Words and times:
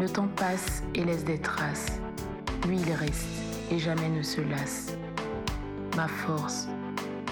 Le 0.00 0.08
temps 0.08 0.28
passe 0.28 0.84
et 0.94 1.04
laisse 1.04 1.24
des 1.24 1.40
traces. 1.40 2.00
Lui, 2.68 2.78
il 2.78 2.92
reste 2.92 3.26
et 3.72 3.80
jamais 3.80 4.08
ne 4.08 4.22
se 4.22 4.40
lasse. 4.40 4.96
Ma 5.96 6.06
force, 6.06 6.68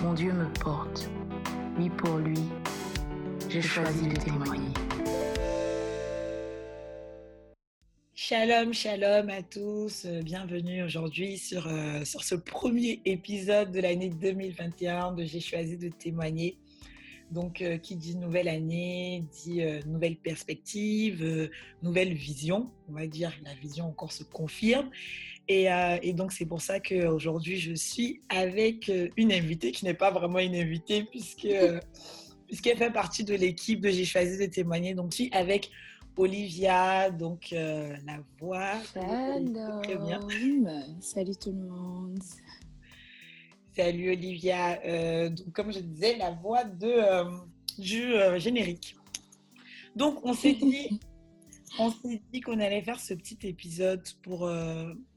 mon 0.03 0.15
Dieu 0.15 0.33
me 0.33 0.53
porte. 0.55 1.09
Lui 1.79 1.91
pour 1.91 2.17
lui, 2.17 2.41
j'ai 3.49 3.63
choisi 3.63 4.09
de 4.09 4.17
témoigner. 4.17 4.73
Shalom, 8.15 8.73
shalom 8.73 9.31
à 9.31 9.43
tous. 9.45 10.05
Bienvenue 10.25 10.83
aujourd'hui 10.83 11.39
sur, 11.39 11.69
euh, 11.69 12.05
sur 12.05 12.25
ce 12.25 12.35
premier 12.35 13.01
épisode 13.05 13.71
de 13.71 13.79
l'année 13.79 14.09
2021 14.09 15.13
de 15.13 15.23
J'ai 15.23 15.39
choisi 15.39 15.77
de 15.77 15.89
témoigner. 15.89 16.59
Donc, 17.31 17.61
euh, 17.61 17.77
qui 17.77 17.97
dit 17.97 18.17
nouvelle 18.17 18.49
année, 18.49 19.25
dit 19.45 19.63
euh, 19.63 19.81
nouvelle 19.87 20.17
perspective, 20.17 21.51
nouvelle 21.83 22.15
vision. 22.15 22.71
On 22.89 22.93
va 22.93 23.07
dire 23.07 23.33
la 23.45 23.55
vision 23.55 23.87
encore 23.87 24.13
se 24.13 24.25
confirme. 24.25 24.91
Et, 25.49 25.69
et 26.03 26.13
donc, 26.13 26.33
c'est 26.33 26.45
pour 26.45 26.61
ça 26.61 26.81
qu'aujourd'hui, 26.81 27.57
je 27.57 27.73
suis 27.73 28.21
avec 28.29 28.91
une 29.17 29.31
invitée 29.31 29.71
qui 29.71 29.85
n'est 29.85 29.95
pas 29.95 30.11
vraiment 30.11 30.41
une 30.41 30.57
invitée 30.57 31.05
puisque, 31.05 31.47
puisqu'elle 32.49 32.77
fait 32.77 32.91
partie 32.91 33.23
de 33.23 33.35
l'équipe 33.35 33.81
de 33.81 33.89
J'ai 33.91 34.05
choisi 34.05 34.39
de 34.39 34.47
témoigner. 34.47 34.95
Donc, 34.95 35.13
je 35.13 35.17
suis 35.17 35.31
avec 35.31 35.71
Olivia, 36.17 37.11
donc 37.11 37.51
la 37.53 38.19
voix. 38.41 38.73
Salut. 38.93 40.67
Salut 41.01 41.37
tout 41.37 41.53
le 41.53 41.69
monde. 41.69 42.19
Salut 43.77 44.11
Olivia. 44.11 45.29
donc, 45.29 45.53
comme 45.53 45.73
je 45.73 45.81
disais, 45.81 46.17
la 46.17 46.31
voix 46.31 46.65
de, 46.65 46.99
du 47.79 48.15
générique. 48.39 48.97
Donc, 49.95 50.25
on 50.25 50.33
s'est 50.33 50.55
dit, 50.55 50.99
on 51.79 51.91
s'est 51.91 52.23
dit 52.33 52.41
qu'on 52.41 52.59
allait 52.59 52.83
faire 52.83 52.99
ce 52.99 53.15
petit 53.15 53.39
épisode 53.43 54.03
pour 54.23 54.51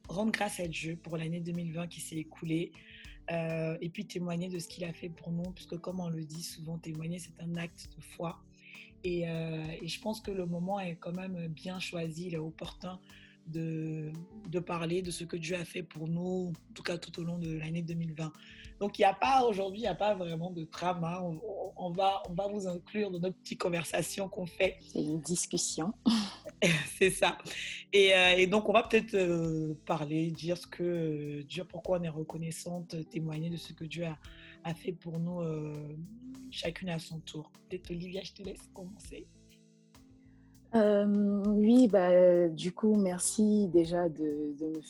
rendre 0.10 0.32
grâce 0.32 0.60
à 0.60 0.68
Dieu 0.68 0.98
pour 1.02 1.16
l'année 1.18 1.40
2020 1.40 1.88
qui 1.88 2.02
s'est 2.02 2.18
écoulée. 2.18 2.72
et 3.30 3.90
puis 3.94 4.06
témoigner 4.06 4.50
de 4.50 4.60
ce 4.60 4.68
qu'il 4.68 4.84
a 4.84 4.94
fait 4.94 5.10
pour 5.10 5.32
nous, 5.32 5.52
puisque 5.52 5.78
comme 5.78 6.00
on 6.02 6.10
le 6.10 6.26
dit 6.26 6.44
souvent, 6.44 6.78
témoigner, 6.78 7.20
c'est 7.20 7.42
un 7.42 7.56
acte 7.56 7.90
de 7.96 8.02
foi. 8.02 8.42
Euh, 9.06 9.68
et, 9.82 9.88
je 9.88 10.02
pense 10.02 10.20
que 10.20 10.32
le 10.32 10.46
moment 10.46 10.80
est 10.80 10.96
quand 10.96 11.14
même 11.14 11.48
bien 11.48 11.80
choisi, 11.80 12.28
il 12.28 12.34
est 12.34 12.38
opportun 12.38 13.00
de, 13.50 14.12
de, 14.50 14.60
parler 14.60 15.02
de 15.02 15.12
ce 15.12 15.24
que 15.24 15.38
Dieu 15.38 15.56
a 15.56 15.66
fait 15.66 15.84
pour 15.84 16.08
nous, 16.08 16.54
en 16.70 16.74
tout 16.74 16.84
cas 16.84 16.98
tout 16.98 17.20
au 17.20 17.24
long 17.24 17.38
de 17.38 17.58
l'année 17.58 17.82
2020. 17.82 18.32
Donc 18.80 18.98
il 18.98 19.02
n'y 19.02 19.06
a 19.06 19.14
pas 19.14 19.44
aujourd'hui, 19.44 19.80
il 19.80 19.84
n'y 19.84 19.88
a 19.88 19.96
pas 19.96 20.16
vraiment 20.16 20.52
de 20.52 20.64
trame. 20.64 21.04
Hein. 21.04 21.20
On, 21.76 21.92
va, 21.92 22.24
on 22.30 22.34
va 22.34 22.48
vous 22.48 22.68
inclure 22.68 23.12
dans 23.12 23.20
notre 23.20 23.38
petite 23.38 23.60
conversation 23.60 24.30
qu'on 24.30 24.46
fait. 24.46 24.78
C'est 24.82 25.02
une 25.02 25.22
discussion. 25.22 25.94
C'est 26.98 27.10
ça. 27.10 27.38
Et, 27.92 28.14
euh, 28.14 28.36
et, 28.38 28.48
donc 28.48 28.70
on 28.70 28.74
va 28.74 28.84
peut-être 28.84 29.16
euh, 29.16 29.74
parler, 29.86 30.32
dire 30.32 30.58
ce 30.58 30.68
que 30.68 31.42
Dieu, 31.42 31.64
pourquoi 31.64 32.00
on 32.00 32.04
est 32.04 32.10
reconnaissante, 32.10 32.96
témoigner 33.10 33.50
de 33.50 33.58
ce 33.58 33.74
que 33.74 33.86
Dieu 33.86 34.06
a, 34.06 34.18
a 34.64 34.74
fait 34.74 34.94
pour 34.94 35.20
nous 35.20 35.42
euh, 35.42 35.96
chacune 36.52 36.90
à 36.90 37.00
son 37.00 37.20
tour. 37.20 37.52
Peut-être 37.70 37.92
Olivia, 37.92 38.22
je 38.24 38.34
te 38.34 38.44
laisse 38.44 38.70
commencer. 38.74 39.28
Euh, 40.76 41.44
oui, 41.48 41.88
bah, 41.88 42.48
du 42.50 42.72
coup, 42.72 42.96
merci 42.96 43.68
déjà 43.68 44.08
de, 44.08 44.54
me 44.62 44.82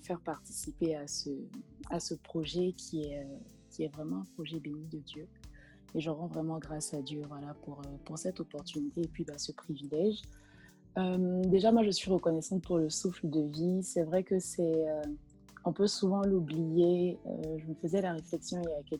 faire, 0.00 0.20
participer 0.20 0.96
à 0.96 1.06
ce, 1.06 2.14
projet 2.14 2.72
qui 2.76 3.04
est, 3.04 3.88
vraiment 3.94 4.18
un 4.18 4.26
projet 4.34 4.58
béni 4.58 4.86
de 4.90 4.98
Dieu. 4.98 5.26
Et 5.94 6.00
je 6.00 6.10
rends 6.10 6.26
vraiment 6.26 6.58
grâce 6.58 6.92
à 6.92 7.00
Dieu 7.00 7.22
voilà, 7.28 7.54
pour, 8.04 8.18
cette 8.18 8.40
opportunité 8.40 9.02
et 9.02 9.08
puis 9.08 9.24
bah, 9.24 9.38
ce 9.38 9.52
privilège. 9.52 10.20
Euh, 10.98 11.42
déjà, 11.42 11.72
moi, 11.72 11.82
je 11.84 11.90
suis 11.90 12.10
reconnaissante 12.10 12.62
pour 12.62 12.78
le 12.78 12.90
souffle 12.90 13.30
de 13.30 13.40
vie. 13.40 13.82
C'est 13.82 14.02
vrai 14.02 14.24
que 14.24 14.38
c'est 14.38 14.84
on 15.68 15.72
peut 15.72 15.86
souvent 15.86 16.22
l'oublier. 16.22 17.18
Euh, 17.26 17.58
je 17.58 17.66
me 17.66 17.74
faisais 17.74 18.00
la 18.00 18.12
réflexion 18.12 18.62
il 18.62 18.68
y 18.68 18.94
a 18.96 18.98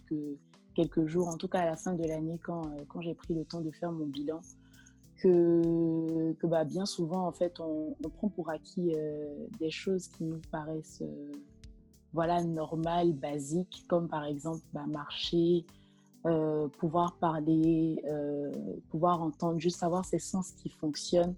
quelques, 0.74 1.06
jours, 1.06 1.28
en 1.28 1.36
tout 1.36 1.48
cas 1.48 1.60
à 1.60 1.64
la 1.64 1.76
fin 1.76 1.94
de 1.94 2.06
l'année, 2.06 2.38
euh, 2.48 2.62
quand 2.88 3.00
j'ai 3.00 3.14
pris 3.14 3.34
le 3.34 3.44
temps 3.44 3.60
de 3.60 3.70
faire 3.70 3.90
mon 3.90 4.06
bilan, 4.06 4.40
que, 5.18 6.46
bah, 6.46 6.64
bien 6.64 6.86
souvent, 6.86 7.26
en 7.26 7.32
fait, 7.32 7.60
on, 7.60 7.94
prend 8.16 8.28
pour 8.28 8.50
acquis 8.50 8.94
euh, 8.94 9.46
des 9.58 9.70
choses 9.70 10.08
qui 10.08 10.24
nous 10.24 10.40
paraissent 10.50 11.02
voilà, 12.12 12.42
normales, 12.42 13.12
basiques, 13.12 13.84
comme 13.88 14.08
par 14.08 14.24
exemple 14.24 14.62
bah, 14.72 14.86
marcher, 14.86 15.66
pouvoir 16.78 17.16
parler, 17.16 18.02
pouvoir 18.90 19.22
entendre, 19.22 19.58
juste 19.58 19.82
avoir 19.82 20.04
ces 20.04 20.18
sens 20.18 20.52
qui 20.52 20.68
fonctionnent. 20.68 21.34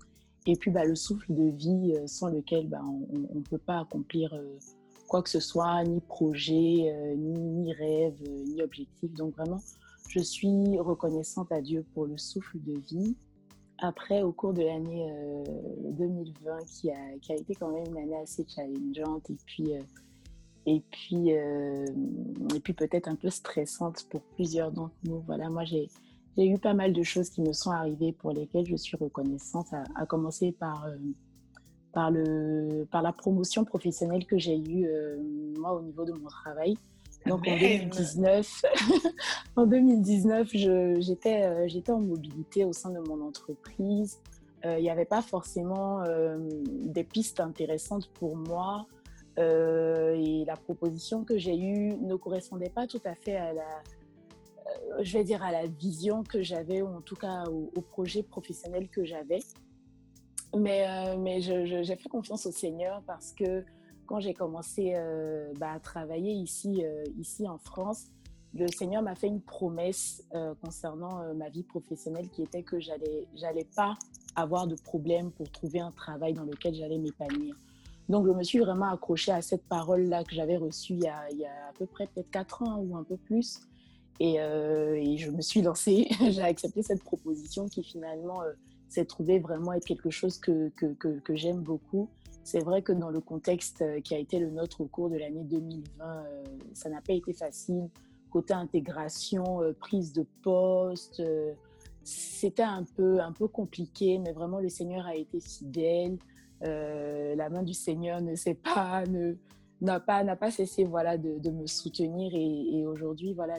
Et 0.47 0.57
puis 0.57 0.71
bah, 0.71 0.85
le 0.85 0.95
souffle 0.95 1.35
de 1.35 1.51
vie 1.51 1.95
sans 2.07 2.29
lequel 2.29 2.69
bah, 2.69 2.83
on 2.85 3.37
ne 3.37 3.43
peut 3.43 3.59
pas 3.59 3.81
accomplir 3.81 4.33
quoi 5.11 5.23
que 5.23 5.29
ce 5.29 5.41
soit, 5.41 5.83
ni 5.83 6.01
projet, 6.01 6.85
euh, 6.87 7.17
ni, 7.17 7.73
rêve, 7.75 8.15
euh, 8.29 8.45
ni 8.47 8.63
objectif. 8.63 9.13
Donc 9.15 9.35
vraiment, 9.35 9.61
je 10.09 10.21
suis 10.21 10.79
reconnaissante 10.79 11.51
à 11.51 11.61
Dieu 11.61 11.85
pour 11.95 12.07
le 12.07 12.17
souffle 12.17 12.59
de 12.63 12.79
vie. 12.79 13.17
Après, 13.83 14.23
au 14.23 14.33
cours 14.33 14.53
de 14.53 14.63
l'année 14.63 15.11
2020, 15.93 16.53
euh, 16.53 16.59
qui 16.71 16.91
a, 16.91 17.35
été 17.35 17.55
quand 17.55 17.71
même 17.71 17.87
une 17.87 17.97
année 17.97 18.23
assez 18.23 18.45
challengeante 18.47 19.31
et 19.31 19.37
puis, 19.47 19.73
et 20.67 20.83
puis, 20.91 21.31
et 21.31 22.61
puis 22.63 22.73
peut-être 22.75 23.09
un 23.09 23.15
peu 23.17 23.31
stressante 23.31 24.07
pour 24.11 24.21
plusieurs 24.35 24.71
d'entre 24.71 24.95
nous. 25.05 25.21
Voilà, 25.27 25.49
moi 25.49 25.65
j'ai 25.65 25.89
eu 26.37 26.59
pas 26.59 26.75
mal 26.75 26.93
de 26.93 27.03
choses 27.03 27.31
qui 27.31 27.41
me 27.41 27.53
sont 27.53 27.71
arrivées 27.71 28.13
pour 28.13 28.33
lesquelles 28.33 28.67
je 28.67 28.77
suis 28.77 28.97
reconnaissante, 28.97 29.69
à, 29.95 30.05
commencer 30.07 30.53
par 30.53 30.87
par, 31.93 32.11
le, 32.11 32.87
par 32.91 33.03
la 33.03 33.13
promotion 33.13 33.65
professionnelle 33.65 34.25
que 34.27 34.39
j'ai 34.39 34.59
eue, 34.59 34.87
euh, 34.87 35.17
moi, 35.59 35.75
au 35.75 35.83
niveau 35.83 36.05
de 36.05 36.13
mon 36.13 36.29
travail. 36.29 36.77
Donc 37.27 37.47
en 37.47 37.57
2019, 37.59 38.63
en 39.57 39.67
2019 39.67 40.49
j'étais 40.99 41.45
euh, 41.45 41.69
j'étais 41.69 41.93
en 41.93 42.01
mobilité 42.01 42.65
au 42.65 42.73
sein 42.73 42.91
de 42.91 43.01
mon 43.01 43.21
entreprise. 43.27 44.19
Euh, 44.65 44.79
il 44.79 44.83
n'y 44.83 44.91
avait 44.91 45.05
pas 45.07 45.23
forcément 45.23 46.03
des 46.67 47.05
pistes 47.05 47.41
intéressantes 47.41 48.11
pour 48.13 48.37
moi. 48.37 48.87
et 49.39 50.45
la 50.47 50.57
proposition 50.57 51.25
que 51.25 51.39
j'ai 51.39 51.57
eue 51.57 51.95
ne 51.97 52.15
correspondait 52.17 52.69
pas 52.69 52.87
tout 52.87 53.01
à 53.05 53.15
fait 53.15 53.37
à 53.37 53.55
la, 53.55 53.83
je 55.01 55.17
vais 55.17 55.25
dire, 55.25 55.43
à 55.43 55.51
la 55.51 55.67
vision 55.67 56.23
que 56.23 56.43
j'avais, 56.43 56.83
ou 56.83 56.89
en 56.89 57.01
tout 57.01 57.17
cas 57.17 57.45
au, 57.45 57.71
au 57.75 57.81
projet 57.81 58.23
professionnel 58.23 58.89
que 58.89 59.05
j'avais. 59.05 59.41
Mais, 60.57 60.87
euh, 60.89 61.17
mais 61.17 61.41
j'ai 61.41 61.97
fait 61.97 62.09
confiance 62.09 62.47
au 62.47 62.53
Seigneur 62.53 63.03
parce 63.07 63.33
que 63.33 63.65
quand 64.11 64.19
j'ai 64.19 64.35
commencé 64.35 64.95
euh, 64.97 65.53
bah, 65.61 65.71
à 65.71 65.79
travailler 65.79 66.33
ici, 66.33 66.85
euh, 66.85 67.05
ici 67.17 67.49
en 67.49 67.59
France, 67.59 68.09
le 68.55 68.67
Seigneur 68.67 69.03
m'a 69.03 69.15
fait 69.15 69.29
une 69.29 69.41
promesse 69.41 70.25
concernant 70.61 71.33
ma 71.37 71.49
vie 71.51 71.63
professionnelle 71.63 72.29
qui 72.31 72.43
était 72.43 72.65
que 72.65 72.81
j'allais 72.81 73.29
j'allais 73.37 73.69
pas 73.77 73.97
avoir 74.35 74.67
de 74.67 74.75
problème 74.75 75.31
pour 75.31 75.49
trouver 75.53 75.79
un 75.79 75.93
travail 75.93 76.35
dans 76.35 76.43
lequel 76.43 76.75
j'allais 76.75 76.99
m'épanouir. 76.99 77.55
Donc, 78.09 78.27
je 78.27 78.33
me 78.33 78.43
suis 78.43 78.59
vraiment 78.59 78.87
accrochée 78.87 79.31
à 79.31 79.41
cette 79.41 79.63
parole-là 79.69 80.25
que 80.25 80.35
j'avais 80.35 80.57
reçue 80.57 80.95
il 80.95 81.05
y, 81.05 81.07
a, 81.07 81.21
à 81.69 81.73
peu 81.79 81.87
près 81.87 82.09
peut-être 82.09 82.31
quatre 82.33 82.65
ans 82.65 82.79
ou 82.81 82.97
un 82.97 83.05
peu 83.05 83.17
plus. 83.17 83.61
Et, 84.19 84.35
et 84.39 85.17
je 85.17 85.31
me 85.31 85.43
suis 85.43 85.63
lancée, 85.63 86.09
j'ai 86.31 86.43
accepté 86.43 86.83
cette 86.83 87.05
proposition 87.05 87.67
qui 87.67 87.85
finalement 87.85 88.43
c'est 88.91 89.07
trouvé 89.07 89.39
vraiment 89.39 89.73
être 89.73 89.87
quelque 89.87 90.11
chose 90.11 90.39
que, 90.39 90.69
que, 90.71 90.95
que, 90.97 91.37
j'aime 91.37 91.61
beaucoup. 91.61 92.11
C'est 92.43 92.59
vrai 92.59 92.83
que 92.83 92.93
dans 92.93 93.11
le 93.11 93.21
contexte 93.21 93.83
euh, 93.83 94.01
qui 94.01 94.15
a 94.15 94.19
été 94.19 94.41
le 94.41 94.51
nôtre 94.51 94.81
au 94.81 94.87
cours 94.87 95.09
de 95.09 95.17
l'année 95.17 95.45
2020, 95.45 96.05
euh, 96.05 96.45
ça 96.75 96.91
n'a 96.91 97.01
pas 97.01 97.13
été 97.13 97.33
facile. 97.33 97.89
Côté 98.31 98.53
intégration, 98.53 99.63
euh, 99.63 99.73
prise 99.73 100.13
de 100.13 100.27
poste, 100.43 101.23
c'était 102.03 102.65
un 102.65 102.85
peu, 102.97 103.21
un 103.21 103.33
peu 103.33 103.47
compliqué, 103.47 104.19
mais 104.19 104.33
vraiment 104.33 104.59
le 104.59 104.69
Seigneur 104.69 105.07
a 105.07 105.15
été 105.15 105.41
fidèle. 105.41 106.19
la 106.61 107.49
main 107.49 107.63
du 107.63 107.75
Seigneur 107.75 108.21
ne 108.21 108.35
sait 108.35 108.55
pas, 108.55 109.05
n'a 109.81 110.01
pas, 110.01 110.25
n'a 110.25 110.35
pas 110.35 110.51
cessé 110.51 110.85
voilà, 110.85 111.17
de, 111.17 111.39
de 111.39 111.51
me 111.51 111.67
soutenir 111.67 112.33
et, 112.35 112.85
aujourd'hui, 112.87 113.35
voilà, 113.35 113.59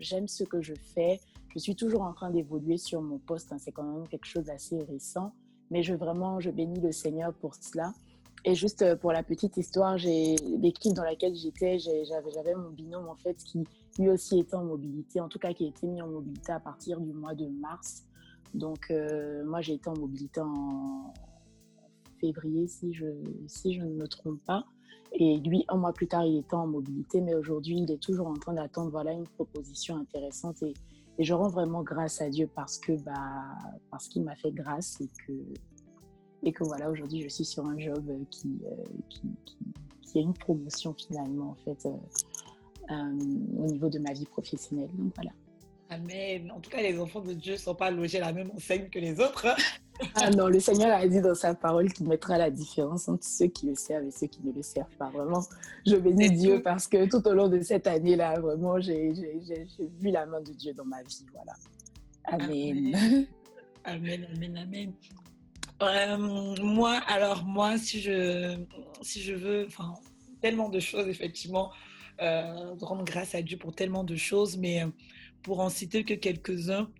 j'aime 0.00 0.28
ce 0.28 0.44
que 0.44 0.60
je 0.60 0.74
fais. 0.74 1.18
Je 1.54 1.58
suis 1.58 1.74
toujours 1.74 2.02
en 2.02 2.12
train 2.12 2.30
d'évoluer 2.30 2.76
sur 2.76 3.02
mon 3.02 3.18
poste. 3.18 3.52
Hein. 3.52 3.58
C'est 3.58 3.72
quand 3.72 3.82
même 3.82 4.08
quelque 4.08 4.26
chose 4.26 4.44
d'assez 4.44 4.78
récent. 4.84 5.32
mais 5.70 5.82
je 5.82 5.94
vraiment, 5.94 6.40
je 6.40 6.50
bénis 6.50 6.80
le 6.80 6.92
Seigneur 6.92 7.32
pour 7.34 7.54
cela. 7.54 7.92
Et 8.44 8.54
juste 8.54 8.82
euh, 8.82 8.96
pour 8.96 9.12
la 9.12 9.22
petite 9.22 9.56
histoire, 9.56 9.96
l'équipe 9.96 10.94
dans 10.94 11.04
laquelle 11.04 11.34
j'étais, 11.34 11.78
j'avais 11.78 12.54
mon 12.54 12.70
binôme 12.70 13.08
en 13.08 13.16
fait 13.16 13.34
qui 13.34 13.64
lui 13.98 14.08
aussi 14.08 14.38
était 14.38 14.54
en 14.54 14.64
mobilité, 14.64 15.20
en 15.20 15.28
tout 15.28 15.38
cas 15.38 15.52
qui 15.52 15.66
a 15.66 15.68
été 15.68 15.86
mis 15.86 16.00
en 16.00 16.08
mobilité 16.08 16.52
à 16.52 16.60
partir 16.60 17.00
du 17.00 17.12
mois 17.12 17.34
de 17.34 17.46
mars. 17.46 18.04
Donc 18.54 18.90
euh, 18.90 19.44
moi 19.44 19.60
j'ai 19.60 19.74
été 19.74 19.88
en 19.90 19.96
mobilité 19.96 20.40
en 20.40 21.12
février 22.18 22.66
si 22.66 22.94
je, 22.94 23.06
si 23.46 23.74
je 23.74 23.82
ne 23.82 23.94
me 23.94 24.08
trompe 24.08 24.40
pas. 24.46 24.64
Et 25.12 25.38
lui, 25.38 25.64
un 25.68 25.76
mois 25.76 25.92
plus 25.92 26.06
tard, 26.06 26.24
il 26.24 26.38
était 26.38 26.54
en 26.54 26.68
mobilité, 26.68 27.20
mais 27.20 27.34
aujourd'hui, 27.34 27.80
il 27.80 27.90
est 27.90 28.00
toujours 28.00 28.28
en 28.28 28.34
train 28.34 28.52
d'attendre 28.52 28.90
voilà, 28.90 29.12
une 29.12 29.26
proposition 29.26 29.96
intéressante. 29.96 30.62
Et, 30.62 30.74
et, 31.20 31.24
je 31.24 31.34
rends 31.34 31.48
vraiment 31.48 31.82
grâce 31.82 32.20
à 32.20 32.28
Dieu 32.28 32.48
parce 32.54 32.78
que 32.78 32.92
bah, 32.92 33.44
parce 33.90 34.08
qu'il 34.08 34.22
m'a 34.22 34.36
fait 34.36 34.52
grâce 34.52 35.00
et 35.00 35.08
que 35.26 35.32
et 36.42 36.52
que 36.52 36.64
voilà, 36.64 36.90
aujourd'hui, 36.90 37.22
je 37.22 37.28
suis 37.28 37.44
sur 37.44 37.64
un 37.66 37.78
job 37.78 38.02
euh, 38.08 38.24
qui, 38.30 38.48
euh, 38.64 38.84
qui, 39.08 39.22
qui, 40.02 40.18
a 40.18 40.22
une 40.22 40.32
promotion 40.32 40.94
finalement, 40.94 41.50
en 41.50 41.56
fait, 41.64 41.86
euh, 41.86 42.94
au 43.58 43.66
niveau 43.66 43.88
de 43.88 43.98
ma 43.98 44.12
vie 44.12 44.24
professionnelle. 44.24 44.88
Donc 44.94 45.12
voilà. 45.14 45.32
Amen. 45.90 46.50
En 46.52 46.60
tout 46.60 46.70
cas, 46.70 46.80
les 46.80 46.98
enfants 46.98 47.20
de 47.20 47.34
Dieu 47.34 47.54
ne 47.54 47.58
sont 47.58 47.74
pas 47.74 47.90
logés 47.90 48.18
à 48.22 48.26
la 48.26 48.32
même 48.32 48.50
enseigne 48.54 48.88
que 48.88 48.98
les 48.98 49.20
autres. 49.20 49.48
Ah 50.14 50.30
non, 50.30 50.48
le 50.48 50.60
Seigneur 50.60 50.96
a 50.96 51.06
dit 51.06 51.20
dans 51.20 51.34
sa 51.34 51.54
parole 51.54 51.92
qu'il 51.92 52.08
mettra 52.08 52.38
la 52.38 52.50
différence 52.50 53.08
entre 53.08 53.24
ceux 53.24 53.46
qui 53.46 53.66
le 53.66 53.74
servent 53.74 54.06
et 54.06 54.10
ceux 54.10 54.26
qui 54.26 54.40
ne 54.44 54.52
le 54.52 54.62
servent 54.62 54.96
pas. 54.98 55.10
Vraiment, 55.10 55.42
je 55.86 55.96
bénis 55.96 56.30
Dieu 56.30 56.62
parce 56.62 56.86
que 56.86 57.08
tout 57.08 57.26
au 57.26 57.34
long 57.34 57.48
de 57.48 57.60
cette 57.60 57.86
année-là, 57.86 58.40
vraiment, 58.40 58.80
j'ai 58.80 59.12
vu 59.12 60.10
la 60.10 60.26
main 60.26 60.40
de 60.40 60.52
Dieu 60.52 60.72
dans 60.72 60.84
ma 60.84 61.02
vie. 61.02 61.26
Voilà. 61.34 61.52
Amen. 62.24 63.26
Amen, 63.84 64.26
amen, 64.34 64.58
amen. 64.58 64.92
Euh, 65.82 66.18
moi, 66.62 67.00
alors 67.06 67.44
moi, 67.44 67.78
si 67.78 68.00
je, 68.00 68.58
si 69.00 69.22
je 69.22 69.34
veux, 69.34 69.66
enfin, 69.66 69.94
tellement 70.42 70.68
de 70.68 70.78
choses, 70.78 71.08
effectivement, 71.08 71.70
euh, 72.20 72.74
rendre 72.82 73.04
grâce 73.04 73.34
à 73.34 73.40
Dieu 73.40 73.56
pour 73.56 73.74
tellement 73.74 74.04
de 74.04 74.16
choses, 74.16 74.58
mais 74.58 74.82
euh, 74.82 74.88
pour 75.42 75.60
en 75.60 75.70
citer 75.70 76.04
que 76.04 76.12
quelques-uns, 76.12 76.90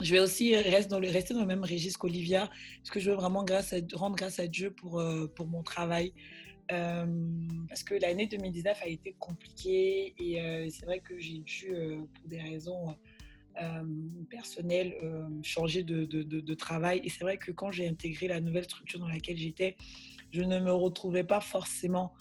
je 0.00 0.12
vais 0.12 0.20
aussi 0.20 0.56
rester 0.56 0.90
dans 0.90 1.00
le, 1.40 1.46
même 1.46 1.62
registre 1.62 1.98
qu'Olivia, 1.98 2.50
parce 2.78 2.90
que 2.90 3.00
je 3.00 3.10
veux 3.10 3.16
vraiment 3.16 3.44
rendre 3.94 4.16
grâce 4.16 4.38
à 4.40 4.46
Dieu 4.46 4.70
pour, 4.72 5.02
pour 5.34 5.46
mon 5.46 5.62
travail. 5.62 6.12
parce 6.68 7.82
que 7.84 7.94
l'année 7.94 8.26
2019 8.26 8.78
a 8.82 8.88
été 8.88 9.14
compliquée 9.18 10.14
et 10.18 10.70
c'est 10.70 10.84
vrai 10.84 11.00
que 11.00 11.18
j'ai 11.18 11.38
dû, 11.38 11.72
pour 12.14 12.28
des 12.28 12.40
raisons 12.40 12.96
euh, 13.62 13.84
personnel, 14.30 14.94
euh, 15.04 15.28
changer 15.44 15.84
de, 15.84 16.54
travail. 16.54 17.00
Et 17.04 17.08
c'est 17.08 17.22
vrai 17.22 17.36
que 17.36 17.52
quand 17.52 17.70
j'ai 17.70 17.86
intégré 17.86 18.26
la 18.26 18.40
nouvelle 18.40 18.64
structure 18.64 18.98
dans 18.98 19.06
laquelle 19.06 19.36
j'étais, 19.36 19.76
je 20.32 20.42
ne 20.42 20.58
me 20.58 20.72
retrouvais 20.72 21.22
pas 21.22 21.40
forcément. 21.40 22.12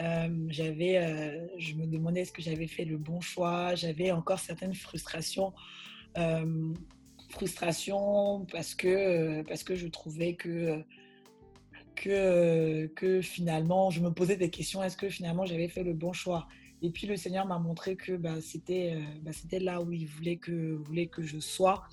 Euh, 0.00 0.28
j'avais, 0.48 1.48
je 1.58 1.74
me 1.74 1.86
demandais 1.86 2.22
est-ce 2.22 2.32
que 2.32 2.42
j'avais 2.42 2.66
fait 2.66 2.84
le 2.84 2.98
bon 2.98 3.20
choix. 3.20 3.76
J'avais 3.76 4.10
encore 4.10 4.40
certaines 4.40 4.74
frustrations. 4.74 5.52
Frustrations 7.30 8.46
parce 8.52 8.74
que, 8.74 9.42
parce 9.42 9.62
que 9.62 9.74
je 9.74 9.86
trouvais 9.88 10.34
que 10.34 10.84
que, 11.96 12.86
que 12.96 13.20
finalement, 13.20 13.90
je 13.90 14.00
me 14.00 14.10
posais 14.10 14.36
des 14.36 14.48
questions, 14.48 14.82
est-ce 14.82 14.96
que 14.96 15.08
finalement 15.10 15.44
j'avais 15.44 15.68
fait 15.68 15.82
le 15.82 15.92
bon 15.92 16.12
choix? 16.12 16.48
Et 16.82 16.90
puis 16.90 17.06
le 17.06 17.16
Seigneur 17.16 17.46
m'a 17.46 17.58
montré 17.58 17.94
que 17.96 18.16
bah, 18.16 18.40
c'était 18.40 18.94
euh, 18.94 19.00
bah, 19.22 19.32
là 19.60 19.82
où 19.82 19.92
il 19.92 20.06
voulait 20.06 20.36
que, 20.36 20.76
voulait 20.76 21.06
que 21.06 21.22
je 21.22 21.38
sois, 21.38 21.84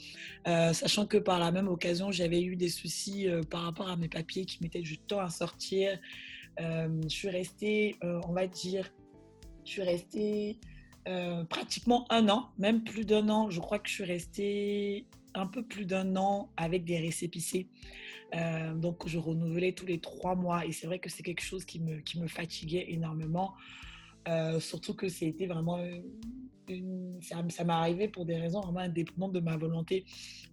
euh, 0.48 0.72
sachant 0.72 1.06
que 1.06 1.18
par 1.18 1.40
la 1.40 1.52
même 1.52 1.68
occasion, 1.68 2.12
j'avais 2.12 2.42
eu 2.42 2.56
des 2.56 2.70
soucis 2.70 3.28
euh, 3.28 3.44
par 3.44 3.64
rapport 3.64 3.90
à 3.90 3.98
mes 3.98 4.08
papiers 4.08 4.46
qui 4.46 4.64
mettaient 4.64 4.82
du 4.82 4.98
temps 4.98 5.20
à 5.20 5.30
sortir. 5.30 6.00
je 6.58 7.10
suis 7.10 7.30
restée, 7.30 7.96
on 8.02 8.34
va 8.34 8.48
dire, 8.48 8.90
je 9.66 9.72
suis 9.72 9.84
restée 9.84 10.60
pratiquement 11.50 12.06
un 12.10 12.30
an, 12.30 12.50
même 12.58 12.84
plus 12.84 13.06
d'un 13.06 13.30
an. 13.30 13.50
Je 13.50 13.60
crois 13.60 13.80
que 13.80 13.88
je 13.88 13.94
suis 13.94 14.04
restée 14.04 15.06
un 15.38 15.48
peu 15.48 15.64
plus 15.64 15.86
d'un 15.86 16.16
an 16.16 16.52
avec 16.58 16.84
des 16.84 16.98
récépissés. 17.00 17.68
donc, 18.76 19.08
je 19.08 19.18
renouvelais 19.18 19.72
tous 19.72 19.86
les 19.86 20.00
trois 20.00 20.36
mois 20.36 20.66
et 20.66 20.72
c'est 20.72 20.88
vrai 20.88 21.00
que 21.00 21.10
c'est 21.10 21.24
quelque 21.24 21.44
chose 21.44 21.64
qui 21.66 21.80
me, 21.80 22.00
qui 22.00 22.20
me 22.20 22.28
fatiguait 22.28 22.86
énormément. 22.90 23.54
Euh, 24.28 24.60
surtout 24.60 24.94
que 24.94 25.08
c'était 25.08 25.46
vraiment 25.46 25.80
une, 26.68 27.20
ça, 27.22 27.64
m'est 27.64 27.74
arrivé 27.74 28.10
pour 28.10 28.26
des 28.26 28.36
raisons 28.36 28.60
vraiment 28.60 28.80
indépendantes 28.80 29.32
de 29.32 29.40
ma 29.40 29.56
volonté 29.56 30.04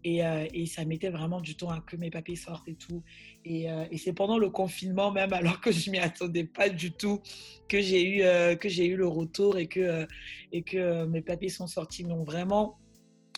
et, 0.04 0.24
euh, 0.24 0.46
et 0.54 0.66
ça 0.66 0.84
mettait 0.84 1.10
vraiment 1.10 1.40
du 1.40 1.56
temps 1.56 1.70
à 1.70 1.80
que 1.80 1.96
mes 1.96 2.10
papiers 2.10 2.36
sortent 2.36 2.68
et 2.68 2.76
tout 2.76 3.02
et, 3.44 3.68
euh, 3.68 3.84
et 3.90 3.98
c'est 3.98 4.12
pendant 4.12 4.38
le 4.38 4.48
confinement 4.48 5.10
même 5.10 5.32
alors 5.32 5.60
que 5.60 5.72
je 5.72 5.90
m'y 5.90 5.98
attendais 5.98 6.44
pas 6.44 6.68
du 6.68 6.92
tout 6.92 7.20
que 7.68 7.80
j'ai 7.80 8.08
eu 8.08 8.58
que 8.58 8.68
j'ai 8.68 8.86
eu 8.86 8.96
le 8.96 9.08
retour 9.08 9.58
et 9.58 9.66
que 9.66 10.06
et 10.52 10.62
que 10.62 11.04
mes 11.06 11.22
papiers 11.22 11.48
sont 11.48 11.66
sortis 11.66 12.04
donc 12.04 12.24
vraiment 12.26 12.78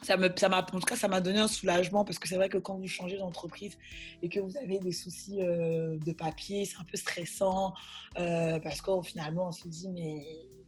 ça 0.02 0.16
me, 0.16 0.30
ça 0.36 0.48
m'a, 0.48 0.60
en 0.60 0.64
tout 0.64 0.80
cas, 0.80 0.96
ça 0.96 1.08
m'a 1.08 1.20
donné 1.20 1.38
un 1.38 1.48
soulagement 1.48 2.04
parce 2.04 2.18
que 2.18 2.28
c'est 2.28 2.36
vrai 2.36 2.48
que 2.48 2.58
quand 2.58 2.76
vous 2.76 2.86
changez 2.86 3.16
d'entreprise 3.16 3.78
et 4.22 4.28
que 4.28 4.40
vous 4.40 4.56
avez 4.58 4.78
des 4.78 4.92
soucis 4.92 5.40
euh, 5.40 5.96
de 5.98 6.12
papier, 6.12 6.64
c'est 6.64 6.78
un 6.78 6.84
peu 6.84 6.96
stressant 6.96 7.74
euh, 8.18 8.58
parce 8.60 8.80
qu'au 8.82 9.02
finalement, 9.02 9.48
on 9.48 9.52
se 9.52 9.66
dit, 9.68 9.88
mais 9.88 10.24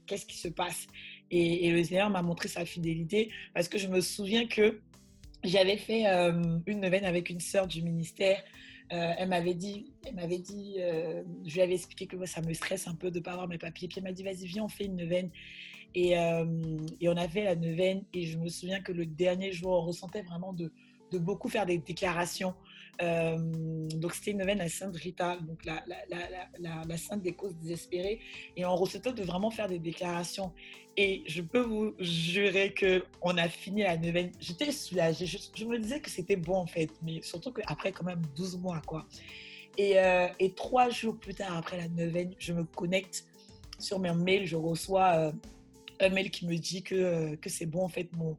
qu'est-ce 0.06 0.26
qui 0.26 0.38
se 0.38 0.48
passe? 0.48 0.86
Et, 1.30 1.70
le 1.70 1.84
Seigneur 1.84 2.08
m'a 2.08 2.22
montré 2.22 2.48
sa 2.48 2.64
fidélité 2.64 3.30
parce 3.54 3.68
que 3.68 3.78
je 3.78 3.88
me 3.88 4.00
souviens 4.00 4.46
que 4.46 4.80
j'avais 5.44 5.76
fait 5.76 6.06
euh, 6.06 6.58
une 6.66 6.80
neuvaine 6.80 7.04
avec 7.04 7.28
une 7.28 7.40
sœur 7.40 7.66
du 7.66 7.82
ministère. 7.82 8.42
elle 8.90 9.28
m'avait 9.28 9.54
dit, 9.54 9.92
elle 10.06 10.14
m'avait 10.14 10.38
dit, 10.38 10.76
je 10.78 11.54
lui 11.54 11.60
avais 11.60 11.74
expliqué 11.74 12.06
que 12.06 12.24
ça 12.24 12.40
me 12.40 12.54
stresse 12.54 12.88
un 12.88 12.94
peu 12.94 13.10
de 13.10 13.20
pas 13.20 13.32
avoir 13.32 13.46
mes 13.46 13.58
papiers. 13.58 13.86
Puis 13.86 13.98
elle 13.98 14.04
m'a 14.04 14.12
dit, 14.12 14.22
vas-y, 14.22 14.46
viens, 14.46 14.64
on 14.64 14.68
fait 14.68 14.86
une 14.86 14.96
neuvaine. 14.96 15.30
Et, 15.94 16.18
euh, 16.18 16.44
et, 17.00 17.08
on 17.08 17.16
avait 17.16 17.44
la 17.44 17.56
neuvaine 17.56 18.04
et 18.12 18.26
je 18.26 18.38
me 18.38 18.48
souviens 18.48 18.80
que 18.80 18.92
le 18.92 19.06
dernier 19.06 19.52
jour, 19.52 19.72
on 19.72 19.80
ressentait 19.82 20.22
vraiment 20.22 20.52
de, 20.52 20.70
beaucoup 21.12 21.48
faire 21.48 21.66
des 21.66 21.78
déclarations. 21.78 22.54
Euh, 23.00 23.36
donc 23.94 24.12
c'était 24.12 24.32
une 24.32 24.38
neuvaine 24.38 24.60
à 24.60 24.68
Sainte 24.68 24.96
Rita, 24.96 25.36
donc 25.36 25.64
la, 25.64 26.96
Sainte 26.96 27.22
des 27.22 27.32
causes 27.32 27.56
désespérées. 27.56 28.20
Et 28.56 28.64
on 28.64 28.76
ressentait 28.76 29.12
de 29.12 29.22
vraiment 29.22 29.50
faire 29.50 29.68
des 29.68 29.78
déclarations. 29.78 30.52
Et 30.96 31.22
je 31.26 31.42
peux 31.42 31.60
vous 31.60 31.94
jurer 32.00 32.74
qu'on 32.74 33.36
a 33.38 33.48
fini 33.48 33.82
la 33.82 33.96
neuvaine. 33.96 34.32
J'étais 34.40 34.72
soulagée. 34.72 35.26
Je, 35.26 35.64
me 35.64 35.78
disais 35.78 36.00
que 36.00 36.10
c'était 36.10 36.36
bon 36.36 36.56
en 36.56 36.66
fait, 36.66 36.90
mais 37.02 37.22
surtout 37.22 37.52
qu'après 37.52 37.92
quand 37.92 38.04
même 38.04 38.22
12 38.36 38.58
mois 38.58 38.82
quoi. 38.84 39.06
Euh, 39.80 40.28
et, 40.40 40.52
trois 40.52 40.90
jours 40.90 41.16
plus 41.16 41.34
tard, 41.34 41.56
après 41.56 41.76
la 41.76 41.88
neuvaine, 41.88 42.34
je 42.38 42.52
me 42.52 42.64
connecte 42.64 43.24
sur 43.78 44.00
mes 44.00 44.12
mails, 44.12 44.44
je 44.44 44.56
reçois 44.56 45.32
un 46.00 46.08
mail 46.10 46.30
qui 46.30 46.46
me 46.46 46.56
dit 46.56 46.82
que, 46.82 46.94
euh, 46.94 47.36
que 47.36 47.48
c'est 47.48 47.66
bon, 47.66 47.82
en 47.82 47.88
fait, 47.88 48.08
mon, 48.16 48.36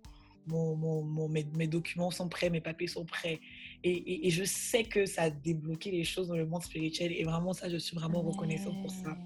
mon, 0.47 0.75
mon, 1.03 1.29
mes, 1.29 1.45
mes, 1.55 1.67
documents 1.67 2.11
sont 2.11 2.27
prêts, 2.27 2.49
mes 2.49 2.61
papiers 2.61 2.87
sont 2.87 3.05
prêts. 3.05 3.39
Et, 3.83 4.27
et, 4.27 4.29
je 4.29 4.43
sais 4.43 4.83
que 4.83 5.05
ça 5.05 5.23
a 5.23 5.29
débloqué 5.29 5.91
les 5.91 6.03
choses 6.03 6.27
dans 6.27 6.35
le 6.35 6.45
monde 6.45 6.63
spirituel. 6.63 7.11
Et 7.11 7.23
vraiment, 7.23 7.53
ça, 7.53 7.69
je 7.69 7.77
suis 7.77 7.95
vraiment 7.95 8.21
reconnaissante 8.21 8.81
pour 8.81 8.91
ça. 8.91 9.17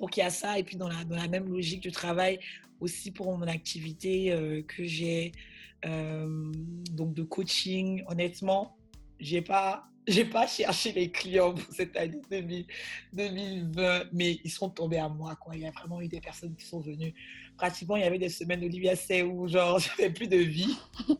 Donc, 0.00 0.16
il 0.16 0.20
y 0.20 0.22
a 0.22 0.30
ça. 0.30 0.58
Et 0.58 0.64
puis, 0.64 0.76
dans 0.76 0.88
la, 0.88 1.04
dans 1.04 1.16
la 1.16 1.28
même 1.28 1.48
logique 1.48 1.80
du 1.80 1.90
travail, 1.90 2.38
aussi 2.80 3.10
pour 3.10 3.36
mon 3.36 3.46
activité 3.46 4.32
euh, 4.32 4.62
que 4.62 4.84
j'ai, 4.84 5.32
euh, 5.84 6.52
donc 6.92 7.14
de 7.14 7.22
coaching, 7.22 8.02
honnêtement, 8.08 8.76
j'ai 9.20 9.42
pas 9.42 9.88
j'ai 10.08 10.24
pas 10.24 10.46
cherché 10.46 10.92
les 10.92 11.10
clients 11.10 11.54
pour 11.54 11.72
cette 11.72 11.96
année 11.96 12.20
2020, 13.12 14.04
mais 14.12 14.40
ils 14.42 14.50
sont 14.50 14.70
tombés 14.70 14.98
à 14.98 15.08
moi. 15.08 15.36
Quoi. 15.36 15.54
Il 15.54 15.62
y 15.62 15.66
a 15.66 15.70
vraiment 15.70 16.00
eu 16.00 16.08
des 16.08 16.20
personnes 16.20 16.56
qui 16.56 16.64
sont 16.64 16.80
venues. 16.80 17.14
Pratiquement, 17.56 17.94
il 17.96 18.02
y 18.02 18.06
avait 18.06 18.18
des 18.18 18.30
semaines 18.30 18.60
d'Olivia 18.60 18.96
C 18.96 19.22
où 19.22 19.46
genre 19.46 19.78
j'avais 19.98 20.10
plus 20.10 20.26
de 20.26 20.38
vie. 20.38 20.76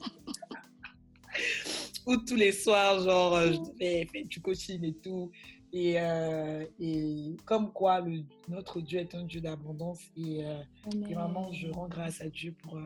où 2.07 2.16
tous 2.16 2.37
les 2.37 2.52
soirs, 2.52 3.00
genre, 3.00 3.35
euh, 3.35 3.52
je 3.52 3.59
devais 3.59 4.07
faire 4.07 4.25
du 4.25 4.40
coaching 4.40 4.83
et 4.83 4.95
tout. 4.95 5.30
Et, 5.71 6.00
euh, 6.00 6.64
et 6.80 7.37
comme 7.45 7.71
quoi, 7.73 8.00
le, 8.00 8.23
notre 8.49 8.80
Dieu 8.80 9.00
est 9.00 9.14
un 9.14 9.25
Dieu 9.25 9.42
d'abondance. 9.42 10.00
Et, 10.16 10.47
euh, 10.47 10.62
et, 10.95 11.14
vraiment, 11.14 11.52
je 11.52 11.68
rends 11.68 11.88
grâce 11.88 12.23
à 12.23 12.28
Dieu 12.28 12.54
pour, 12.62 12.80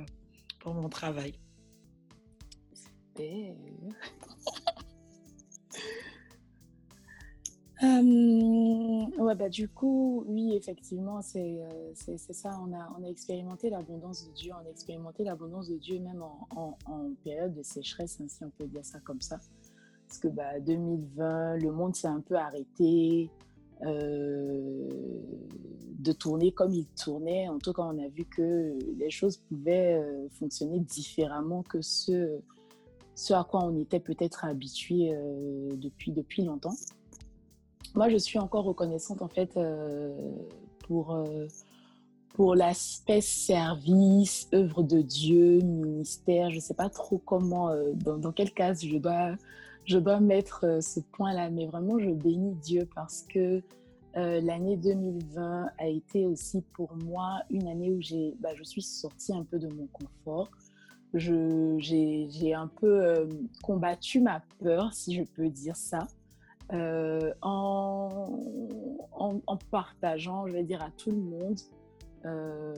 pour 0.59 0.75
mon 0.75 0.89
travail. 0.89 1.35
Super. 2.75 3.55
Euh, 7.83 9.07
ouais, 9.19 9.35
bah, 9.35 9.49
du 9.49 9.69
coup, 9.69 10.25
oui, 10.29 10.55
effectivement, 10.55 11.21
c'est 11.21 11.63
euh, 11.63 11.91
c'est 11.95 12.17
ça. 12.33 12.61
On 12.65 12.73
a, 12.73 12.97
on 12.97 13.03
a 13.03 13.09
expérimenté 13.09 13.71
l'abondance 13.71 14.29
de 14.29 14.33
Dieu. 14.33 14.53
On 14.53 14.65
a 14.67 14.71
expérimenté 14.71 15.25
l'abondance 15.25 15.69
de 15.69 15.77
Dieu 15.77 15.99
même 15.99 16.23
en, 16.23 16.77
en, 16.87 17.11
période 17.25 17.55
de 17.55 17.63
sécheresse, 17.63 18.21
hein, 18.21 18.27
si 18.29 18.45
on 18.45 18.51
peut 18.51 18.67
dire 18.67 18.85
ça 18.85 19.01
comme 19.01 19.21
ça. 19.21 19.41
Parce 20.07 20.21
que 20.21 20.29
bah, 20.29 20.61
2020, 20.61 21.57
le 21.57 21.73
monde 21.73 21.97
s'est 21.97 22.07
un 22.07 22.21
peu 22.21 22.37
arrêté 22.37 23.31
euh, 23.85 24.89
de 25.99 26.13
tourner 26.13 26.53
comme 26.53 26.73
il 26.73 26.87
tournait. 26.87 27.49
En 27.49 27.59
tout 27.59 27.73
cas, 27.73 27.83
on 27.83 27.99
a 27.99 28.09
vu 28.09 28.25
que 28.27 28.79
les 28.97 29.11
choses 29.11 29.39
pouvaient 29.39 30.01
fonctionner 30.39 30.79
différemment 30.79 31.63
que 31.65 31.81
ce 31.83 32.39
ce 33.15 33.35
à 33.35 33.45
quoi 33.45 33.63
on 33.65 33.77
était 33.77 34.01
peut-être 34.01 34.47
habitué 34.47 35.15
depuis, 35.77 36.13
depuis 36.13 36.45
longtemps. 36.45 36.75
Moi, 37.95 38.09
je 38.09 38.17
suis 38.17 38.39
encore 38.39 38.65
reconnaissante 38.65 39.23
en 39.23 39.29
fait 39.29 39.59
pour 40.87 41.15
pour 42.35 42.55
l'aspect 42.55 43.21
service, 43.21 44.49
œuvre 44.55 44.83
de 44.83 45.03
Dieu, 45.03 45.59
ministère, 45.59 46.51
je 46.51 46.57
ne 46.57 46.61
sais 46.61 46.75
pas 46.75 46.89
trop 46.89 47.19
comment, 47.19 47.69
euh, 47.69 47.93
dans, 47.95 48.33
quelle 48.33 48.53
case 48.53 48.85
je 48.85 48.97
dois, 48.97 49.37
je 49.85 49.99
dois 49.99 50.21
mettre 50.21 50.65
euh, 50.65 50.81
ce 50.81 51.01
point-là, 51.01 51.51
mais 51.51 51.67
vraiment 51.67 51.99
je 51.99 52.11
bénis 52.11 52.55
Dieu 52.63 52.89
parce 52.95 53.23
que 53.23 53.63
euh, 54.17 54.41
l'année 54.41 54.77
2020 54.77 55.67
a 55.79 55.87
été 55.87 56.27
aussi 56.27 56.63
pour 56.73 56.95
moi 56.97 57.43
une 57.51 57.67
année 57.69 57.91
où 57.91 58.01
bah, 58.41 58.51
je 58.55 58.63
suis 58.63 58.83
sortie 58.83 59.35
un 59.35 59.45
peu 59.45 59.59
de 59.59 59.69
mon 59.69 59.87
confort. 59.87 60.51
j'ai, 61.15 62.55
un 62.55 62.69
peu 62.69 63.29
combattu 63.63 64.21
ma 64.21 64.43
peur, 64.59 64.93
si 64.95 65.15
je 65.15 65.23
peux 65.23 65.49
dire 65.49 65.77
ça. 65.77 66.07
En, 66.73 68.27
en, 69.13 69.57
partageant, 69.71 70.47
je 70.47 70.53
vais 70.53 70.65
dire, 70.65 70.83
à 70.83 70.91
tout 70.91 71.11
le 71.11 71.19
monde 71.19 71.59
euh, 72.25 72.75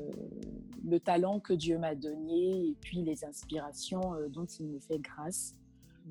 le 0.87 1.01
talent 1.01 1.41
que 1.41 1.53
Dieu 1.53 1.79
m'a 1.79 1.95
donné 1.95 2.69
et 2.69 2.77
puis 2.81 3.03
les 3.03 3.25
inspirations 3.25 4.15
euh, 4.15 4.29
dont 4.29 4.45
il 4.45 4.67
me 4.67 4.79
fait 4.79 4.99
grâce. 4.99 5.55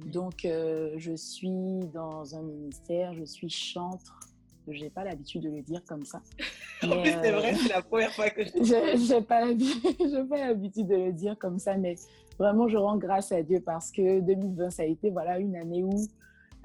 Donc, 0.05 0.45
euh, 0.45 0.93
je 0.97 1.13
suis 1.13 1.79
dans 1.93 2.35
un 2.35 2.41
ministère, 2.41 3.13
je 3.13 3.23
suis 3.23 3.49
chantre. 3.49 4.19
Je 4.67 4.83
n'ai 4.83 4.89
pas 4.89 5.03
l'habitude 5.03 5.43
de 5.43 5.49
le 5.49 5.61
dire 5.61 5.83
comme 5.85 6.05
ça. 6.05 6.21
en 6.83 7.01
plus, 7.01 7.11
c'est 7.11 7.31
vrai, 7.31 7.53
c'est 7.53 7.69
la 7.69 7.81
première 7.81 8.11
fois 8.11 8.29
que 8.29 8.43
je. 8.43 9.13
n'ai 9.13 9.21
pas 10.27 10.37
l'habitude 10.37 10.87
de 10.87 10.95
le 10.95 11.11
dire 11.11 11.37
comme 11.37 11.59
ça, 11.59 11.77
mais 11.77 11.95
vraiment, 12.39 12.67
je 12.67 12.77
rends 12.77 12.97
grâce 12.97 13.31
à 13.31 13.43
Dieu 13.43 13.61
parce 13.61 13.91
que 13.91 14.21
2020, 14.21 14.69
ça 14.71 14.83
a 14.83 14.85
été 14.85 15.11
voilà, 15.11 15.37
une 15.37 15.55
année 15.55 15.83
où 15.83 16.07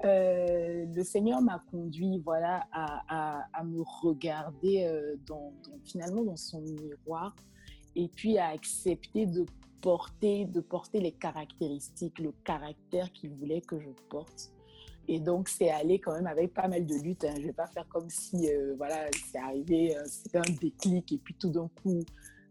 euh, 0.05 0.85
le 0.85 1.03
Seigneur 1.03 1.41
m'a 1.41 1.61
conduit 1.71 2.21
voilà, 2.23 2.65
à, 2.71 3.63
me 3.63 3.81
regarder 4.01 4.85
euh, 4.85 5.15
dans, 5.25 5.53
finalement 5.83 6.23
dans 6.23 6.37
son 6.37 6.61
miroir 6.61 7.35
et 7.95 8.07
puis 8.07 8.37
à 8.37 8.47
accepter 8.47 9.25
de 9.25 9.45
porter, 9.81 10.45
de 10.45 10.61
porter 10.61 10.99
les 10.99 11.11
caractéristiques, 11.11 12.19
le 12.19 12.33
caractère 12.43 13.11
qu'il 13.11 13.31
voulait 13.31 13.61
que 13.61 13.79
je 13.79 13.89
porte. 14.09 14.51
Et 15.07 15.19
donc, 15.19 15.49
c'est 15.49 15.71
allé 15.71 15.99
quand 15.99 16.13
même 16.13 16.27
avec 16.27 16.53
pas 16.53 16.67
mal 16.67 16.85
de 16.85 16.95
luttes. 16.95 17.23
Hein. 17.23 17.33
Je 17.35 17.41
ne 17.41 17.47
vais 17.47 17.53
pas 17.53 17.67
faire 17.67 17.87
comme 17.89 18.09
si, 18.09 18.49
euh, 18.49 18.75
voilà, 18.77 19.07
c'est 19.31 19.39
arrivé, 19.39 19.97
c'était 20.05 20.37
un 20.37 20.53
déclic 20.61 21.11
et 21.11 21.17
puis 21.17 21.33
tout 21.33 21.49
d'un 21.49 21.69
coup, 21.81 21.99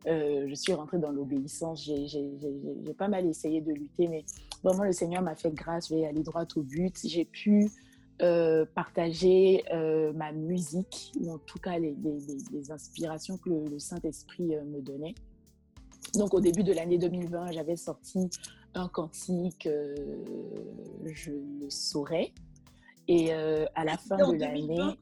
euh, 0.06 0.46
je 0.48 0.54
suis 0.54 0.72
rentrée 0.72 0.98
dans 0.98 1.10
l'obéissance. 1.10 1.84
J'ai 1.84 2.94
pas 2.96 3.08
mal 3.08 3.26
essayé 3.26 3.60
de 3.60 3.72
lutter, 3.72 4.08
mais 4.08 4.24
vraiment, 4.62 4.84
le 4.84 4.92
Seigneur 4.92 5.22
m'a 5.22 5.34
fait 5.34 5.50
grâce. 5.50 5.88
Je 5.88 5.94
vais 5.94 6.06
aller 6.06 6.22
droit 6.22 6.44
au 6.56 6.62
but. 6.62 6.98
J'ai 7.04 7.24
pu 7.24 7.70
euh, 8.22 8.64
partager 8.74 9.64
euh, 9.72 10.12
ma 10.12 10.32
musique, 10.32 11.12
ou 11.20 11.32
en 11.32 11.38
tout 11.38 11.58
cas 11.58 11.78
les, 11.78 11.96
les, 12.52 12.70
inspirations 12.70 13.38
que 13.38 13.50
le, 13.50 13.78
Saint-Esprit 13.78 14.56
me 14.66 14.80
donnait. 14.80 15.14
Donc, 16.14 16.32
au 16.32 16.40
début 16.40 16.62
de 16.62 16.72
l'année 16.72 16.98
2020, 16.98 17.52
j'avais 17.52 17.76
sorti 17.76 18.30
un 18.74 18.88
cantique 18.88 19.68
Je 21.04 21.32
ne 21.32 21.68
saurais. 21.68 22.32
Et 23.08 23.32
à 23.32 23.84
la 23.84 23.96
fin 23.96 24.16
de 24.16 24.38
l'année, 24.38 24.98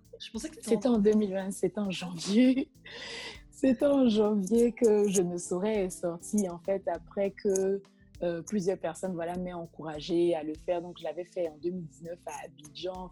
c'était 0.63 0.89
en 0.89 0.99
2020, 0.99 1.51
c'était 1.51 1.79
en 1.79 1.91
janvier. 1.91 2.69
C'est 3.59 3.83
en 3.83 4.07
janvier 4.07 4.73
que 4.73 5.09
je 5.09 5.23
ne 5.23 5.39
saurais 5.39 5.85
être 5.85 5.93
sortie, 5.93 6.47
en 6.47 6.59
fait, 6.59 6.87
après 6.89 7.31
que 7.31 7.81
euh, 8.23 8.43
plusieurs 8.43 8.77
personnes 8.77 9.15
voilà, 9.15 9.35
m'aient 9.39 9.55
encouragé 9.55 10.35
à 10.35 10.43
le 10.43 10.53
faire. 10.67 10.83
Donc, 10.83 10.99
je 10.99 11.05
l'avais 11.05 11.25
fait 11.25 11.49
en 11.49 11.57
2019 11.63 12.19
à 12.27 12.45
Abidjan, 12.45 13.11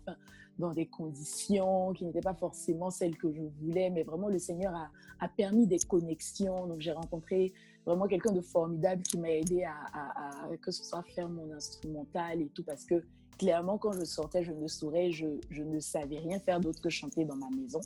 dans 0.59 0.75
des 0.75 0.85
conditions 0.85 1.95
qui 1.95 2.05
n'étaient 2.05 2.21
pas 2.21 2.35
forcément 2.35 2.91
celles 2.91 3.17
que 3.17 3.33
je 3.33 3.41
voulais, 3.41 3.89
mais 3.89 4.03
vraiment, 4.03 4.29
le 4.29 4.39
Seigneur 4.39 4.75
a, 4.75 4.91
a 5.19 5.29
permis 5.29 5.67
des 5.67 5.79
connexions. 5.79 6.67
Donc, 6.67 6.83
j'ai 6.83 6.93
rencontré 6.93 7.55
vraiment 7.87 8.07
quelqu'un 8.07 8.33
de 8.33 8.43
formidable 8.43 9.01
qui 9.01 9.17
m'a 9.17 9.31
aidé 9.31 9.65
à, 9.65 9.73
à, 9.95 10.57
que 10.59 10.71
ce 10.71 10.85
soit 10.85 11.03
faire 11.15 11.31
mon 11.31 11.51
instrumental 11.55 12.43
et 12.43 12.49
tout, 12.49 12.65
parce 12.65 12.85
que 12.85 13.03
clairement, 13.39 13.79
quand 13.79 13.93
je 13.93 14.05
sortais, 14.05 14.45
je 14.45 14.53
ne 14.53 14.69
saurais, 14.69 15.11
je, 15.11 15.27
je 15.49 15.63
ne 15.63 15.81
savais 15.81 16.19
rien 16.19 16.39
faire 16.39 16.61
d'autre 16.61 16.83
que 16.83 16.91
chanter 16.91 17.25
dans 17.25 17.37
ma 17.37 17.49
maison 17.49 17.81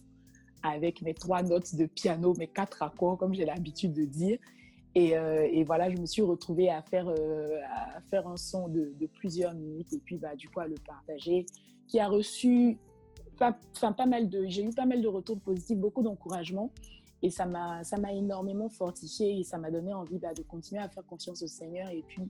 avec 0.62 1.02
mes 1.02 1.14
trois 1.14 1.42
notes 1.42 1.74
de 1.74 1.86
piano, 1.86 2.34
mes 2.38 2.48
quatre 2.48 2.82
accords, 2.82 3.18
comme 3.18 3.34
j'ai 3.34 3.44
l'habitude 3.44 3.92
de 3.92 4.04
dire. 4.04 4.38
Et, 4.94 5.16
euh, 5.16 5.46
et, 5.50 5.64
voilà, 5.64 5.90
je 5.90 5.96
me 5.96 6.06
suis 6.06 6.22
retrouvée 6.22 6.70
à 6.70 6.82
faire, 6.82 7.08
euh, 7.08 7.60
à 7.70 8.00
faire 8.10 8.26
un 8.26 8.36
son 8.36 8.68
de, 8.68 8.92
de, 8.98 9.06
plusieurs 9.06 9.54
minutes 9.54 9.92
et 9.92 9.98
puis 9.98 10.16
bah, 10.16 10.34
du 10.34 10.48
coup 10.48 10.60
à 10.60 10.66
le 10.66 10.74
partager, 10.84 11.46
qui 11.86 12.00
a 12.00 12.08
reçu 12.08 12.78
pas, 13.38 13.56
pas 13.80 14.06
mal 14.06 14.28
de, 14.28 14.46
j'ai 14.48 14.64
eu 14.64 14.70
pas 14.70 14.86
mal 14.86 15.00
de 15.00 15.06
retours 15.06 15.38
positifs, 15.38 15.78
beaucoup 15.78 16.02
d'encouragement 16.02 16.72
et 17.22 17.30
ça 17.30 17.46
m'a, 17.46 17.82
énormément 18.12 18.68
fortifié 18.68 19.38
et 19.38 19.44
ça 19.44 19.58
m'a 19.58 19.70
donné 19.70 19.92
envie 19.92 20.18
bah, 20.18 20.34
de 20.34 20.42
continuer 20.42 20.82
à 20.82 20.88
faire 20.88 21.04
confiance 21.04 21.42
au 21.42 21.46
Seigneur 21.46 21.88
et 21.90 22.02
puis 22.06 22.22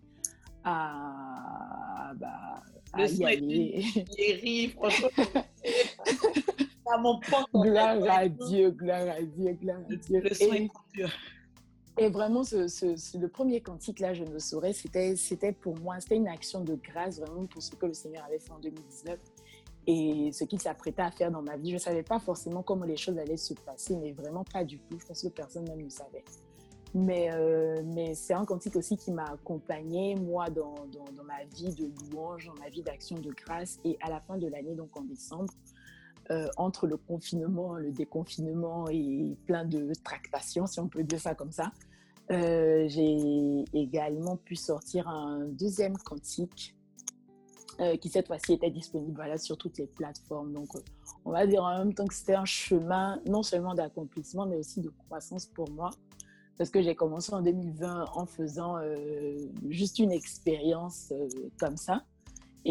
à, 0.64 2.12
bah, 2.16 2.62
à 2.92 3.06
y 3.06 3.24
aller. 3.24 4.68
franchement. 4.76 5.08
mon 6.96 7.20
Gloire 7.52 7.98
à 8.08 8.28
Dieu, 8.28 8.70
gloire 8.70 9.08
à 9.08 9.20
Dieu, 9.22 9.52
gloire 9.52 9.78
à 9.78 9.94
Dieu. 9.94 10.22
Le 10.22 10.68
et, 12.00 12.10
vraiment, 12.10 12.44
ce, 12.44 13.18
le 13.18 13.28
premier 13.28 13.60
cantique-là, 13.60 14.14
je 14.14 14.22
ne 14.22 14.38
saurais, 14.38 14.72
c'était, 14.72 15.16
c'était 15.16 15.52
pour 15.52 15.76
moi, 15.80 15.98
c'était 15.98 16.14
une 16.14 16.28
action 16.28 16.62
de 16.62 16.76
grâce 16.76 17.18
vraiment 17.18 17.46
pour 17.46 17.60
ce 17.60 17.72
que 17.72 17.86
le 17.86 17.92
Seigneur 17.92 18.24
avait 18.24 18.38
fait 18.38 18.52
en 18.52 18.60
2019 18.60 19.18
et 19.88 20.30
ce 20.32 20.44
qu'il 20.44 20.60
s'apprêtait 20.60 21.02
à 21.02 21.10
faire 21.10 21.32
dans 21.32 21.42
ma 21.42 21.56
vie. 21.56 21.70
Je 21.70 21.74
ne 21.74 21.80
savais 21.80 22.04
pas 22.04 22.20
forcément 22.20 22.62
comment 22.62 22.84
les 22.84 22.96
choses 22.96 23.18
allaient 23.18 23.36
se 23.36 23.54
passer, 23.54 23.96
mais 23.96 24.12
vraiment 24.12 24.44
pas 24.44 24.62
du 24.62 24.78
tout. 24.78 24.98
Je 25.00 25.06
pense 25.06 25.22
que 25.22 25.28
personne 25.28 25.66
même 25.66 25.82
ne 25.82 25.90
savait. 25.90 26.24
Mais, 26.94 27.30
euh, 27.32 27.82
mais 27.84 28.14
c'est 28.14 28.34
un 28.34 28.44
cantique 28.44 28.76
aussi 28.76 28.96
qui 28.96 29.10
m'a 29.10 29.24
accompagné, 29.24 30.14
moi, 30.14 30.48
dans, 30.50 30.74
dans, 30.92 31.04
dans, 31.16 31.24
ma 31.24 31.44
vie 31.54 31.74
de 31.74 31.90
louange, 32.10 32.46
dans 32.46 32.62
ma 32.62 32.68
vie 32.68 32.82
d'action 32.82 33.18
de 33.18 33.30
grâce. 33.30 33.78
Et 33.84 33.98
à 34.00 34.08
la 34.08 34.20
fin 34.20 34.38
de 34.38 34.46
l'année, 34.46 34.74
donc 34.74 34.96
en 34.96 35.02
décembre, 35.02 35.52
euh, 36.30 36.46
entre 36.58 36.86
le 36.86 36.98
confinement, 36.98 37.76
le 37.76 37.90
déconfinement 37.90 38.86
et 38.90 39.34
plein 39.46 39.64
de 39.64 39.92
tractations, 40.04 40.66
si 40.66 40.78
on 40.78 40.86
peut 40.86 41.02
dire 41.02 41.18
ça 41.18 41.34
comme 41.34 41.52
ça, 41.52 41.72
euh, 42.30 42.86
j'ai 42.86 43.64
également 43.72 44.36
pu 44.36 44.54
sortir 44.54 45.08
un 45.08 45.46
deuxième 45.46 45.96
cantique 45.96 46.76
euh, 47.80 47.96
qui 47.96 48.10
cette 48.10 48.26
fois-ci 48.26 48.52
était 48.52 48.70
disponible 48.70 49.14
voilà, 49.14 49.38
sur 49.38 49.56
toutes 49.56 49.78
les 49.78 49.86
plateformes. 49.86 50.52
Donc, 50.52 50.68
on 51.24 51.30
va 51.30 51.46
dire 51.46 51.64
en 51.64 51.78
même 51.78 51.94
temps 51.94 52.06
que 52.06 52.14
c'était 52.14 52.34
un 52.34 52.44
chemin 52.44 53.22
non 53.26 53.42
seulement 53.42 53.74
d'accomplissement, 53.74 54.44
mais 54.44 54.56
aussi 54.56 54.82
de 54.82 54.90
croissance 54.90 55.46
pour 55.46 55.70
moi. 55.70 55.88
Parce 56.58 56.68
que 56.68 56.82
j'ai 56.82 56.94
commencé 56.94 57.32
en 57.32 57.40
2020 57.40 58.04
en 58.14 58.26
faisant 58.26 58.76
juste 59.68 59.98
une 60.00 60.10
expérience 60.10 61.12
comme 61.58 61.76
ça. 61.76 62.02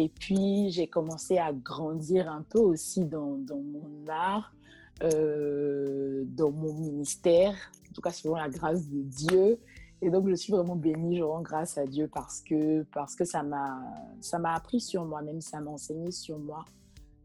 Et 0.00 0.08
puis, 0.08 0.70
j'ai 0.70 0.86
commencé 0.86 1.38
à 1.38 1.52
grandir 1.52 2.30
un 2.30 2.42
peu 2.42 2.60
aussi 2.60 3.04
dans, 3.04 3.36
mon 3.48 4.06
art, 4.08 4.54
euh, 5.02 6.22
dans 6.24 6.52
mon 6.52 6.72
ministère, 6.72 7.52
en 7.90 7.92
tout 7.92 8.00
cas 8.00 8.12
selon 8.12 8.36
la 8.36 8.48
grâce 8.48 8.88
de 8.88 9.02
Dieu. 9.02 9.58
Et 10.00 10.08
donc, 10.08 10.28
je 10.28 10.36
suis 10.36 10.52
vraiment 10.52 10.76
bénie, 10.76 11.18
je 11.18 11.24
rends 11.24 11.42
grâce 11.42 11.78
à 11.78 11.84
Dieu 11.84 12.08
parce 12.14 12.42
que, 12.42 12.84
parce 12.94 13.16
que 13.16 13.24
ça 13.24 13.42
m'a 13.42 14.54
appris 14.54 14.80
sur 14.80 15.04
moi-même, 15.04 15.40
ça 15.40 15.60
m'a 15.60 15.72
enseigné 15.72 16.12
sur 16.12 16.38
moi. 16.38 16.64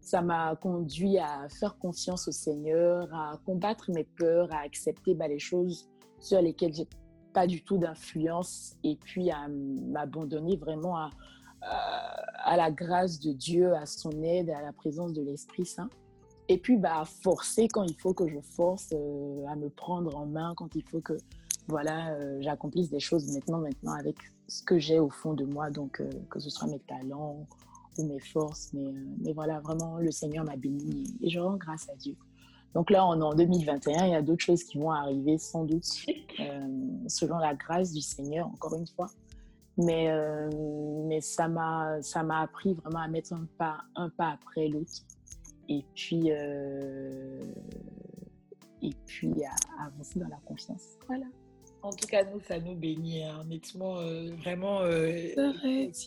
Ça 0.01 0.23
m'a 0.23 0.55
conduit 0.55 1.19
à 1.19 1.47
faire 1.49 1.77
confiance 1.77 2.27
au 2.27 2.31
Seigneur, 2.31 3.07
à 3.13 3.39
combattre 3.45 3.91
mes 3.91 4.03
peurs, 4.03 4.51
à 4.51 4.61
accepter 4.61 5.13
bah, 5.13 5.27
les 5.27 5.37
choses 5.37 5.87
sur 6.19 6.41
lesquelles 6.41 6.73
j'ai 6.73 6.87
pas 7.33 7.45
du 7.45 7.63
tout 7.63 7.77
d'influence 7.77 8.77
et 8.83 8.95
puis 8.95 9.29
à 9.29 9.47
m'abandonner 9.47 10.57
vraiment 10.57 10.97
à, 10.97 11.11
à 11.65 12.57
la 12.57 12.71
grâce 12.71 13.19
de 13.19 13.31
Dieu, 13.31 13.73
à 13.73 13.85
son 13.85 14.11
aide, 14.23 14.49
à 14.49 14.61
la 14.61 14.73
présence 14.73 15.13
de 15.13 15.21
l'Esprit 15.21 15.65
Saint. 15.65 15.89
Et 16.49 16.57
puis, 16.57 16.77
bah, 16.77 17.03
forcer 17.05 17.67
quand 17.67 17.83
il 17.83 17.95
faut 17.95 18.13
que 18.13 18.27
je 18.27 18.39
force, 18.41 18.89
euh, 18.93 19.45
à 19.47 19.55
me 19.55 19.69
prendre 19.69 20.15
en 20.15 20.25
main 20.25 20.53
quand 20.57 20.75
il 20.75 20.83
faut 20.83 20.99
que 20.99 21.17
voilà, 21.69 22.13
euh, 22.15 22.41
j'accomplisse 22.41 22.89
des 22.89 22.99
choses 22.99 23.31
maintenant, 23.33 23.59
maintenant 23.59 23.93
avec 23.93 24.17
ce 24.49 24.61
que 24.61 24.77
j'ai 24.77 24.99
au 24.99 25.09
fond 25.09 25.33
de 25.33 25.45
moi, 25.45 25.69
donc 25.69 26.01
euh, 26.01 26.09
que 26.29 26.39
ce 26.39 26.49
soit 26.49 26.67
mes 26.67 26.79
talents 26.79 27.47
ou 27.97 28.03
mes 28.03 28.19
forces. 28.19 28.71
Mais, 28.73 28.93
mais 29.21 29.31
voilà, 29.31 29.61
vraiment, 29.61 29.97
le 29.99 30.11
Seigneur 30.11 30.43
m'a 30.43 30.57
béni 30.57 31.05
et 31.21 31.29
je 31.29 31.39
rends 31.39 31.55
grâce 31.55 31.87
à 31.89 31.95
Dieu. 31.95 32.17
Donc 32.73 32.89
là, 32.89 33.05
on 33.07 33.19
est 33.19 33.23
en 33.23 33.35
2021, 33.35 34.07
il 34.07 34.11
y 34.11 34.15
a 34.15 34.21
d'autres 34.21 34.43
choses 34.43 34.63
qui 34.63 34.79
vont 34.79 34.91
arriver 34.91 35.37
sans 35.37 35.63
doute, 35.63 35.85
selon 37.07 37.37
la 37.37 37.53
grâce 37.53 37.93
du 37.93 38.01
Seigneur, 38.01 38.47
encore 38.47 38.75
une 38.75 38.87
fois. 38.87 39.07
Mais, 39.77 40.11
euh, 40.11 40.49
mais 41.07 41.19
ça 41.21 41.47
m'a 41.47 41.99
appris 42.39 42.73
vraiment 42.73 42.99
à 42.99 43.07
mettre 43.07 43.33
un 43.33 43.47
pas, 43.57 43.81
un 43.95 44.09
pas 44.09 44.29
après 44.29 44.67
l'autre. 44.67 44.91
Et 45.69 45.83
puis, 45.95 46.23
euh, 46.27 47.43
et 48.81 48.91
puis 49.05 49.31
à, 49.43 49.85
avancer 49.85 50.19
dans 50.19 50.27
la 50.27 50.39
confiance. 50.45 50.97
Voilà. 51.07 51.25
En 51.81 51.91
tout 51.91 52.07
cas, 52.07 52.23
nous, 52.23 52.39
ça 52.39 52.59
nous 52.59 52.75
bénit. 52.75 53.23
Hein. 53.23 53.39
Honnêtement, 53.41 53.97
euh, 53.97 54.31
vraiment, 54.37 54.81
euh, 54.81 55.33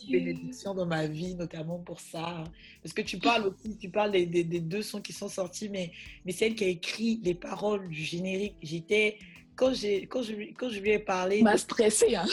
bénédiction 0.09 0.73
dans 0.73 0.87
ma 0.87 1.05
vie, 1.05 1.35
notamment 1.35 1.79
pour 1.79 1.99
ça. 1.99 2.39
Hein. 2.39 2.43
Parce 2.81 2.93
que 2.93 3.03
tu 3.03 3.19
parles 3.19 3.47
aussi, 3.47 3.77
tu 3.77 3.89
parles 3.89 4.11
des, 4.11 4.25
des, 4.25 4.59
deux 4.59 4.81
sons 4.81 5.01
qui 5.01 5.13
sont 5.13 5.29
sortis, 5.29 5.69
mais, 5.69 5.91
mais 6.25 6.31
celle 6.31 6.55
qui 6.55 6.63
a 6.63 6.67
écrit 6.67 7.19
les 7.23 7.35
paroles 7.35 7.89
du 7.89 8.01
générique, 8.01 8.55
j'étais. 8.61 9.17
Quand, 9.55 9.71
quand, 10.09 10.21
je, 10.21 10.53
quand 10.53 10.69
je 10.69 10.79
lui 10.79 10.91
ai 10.91 10.99
parlé. 10.99 11.41
M'a 11.41 11.57
stressé, 11.57 12.15
hein. 12.15 12.25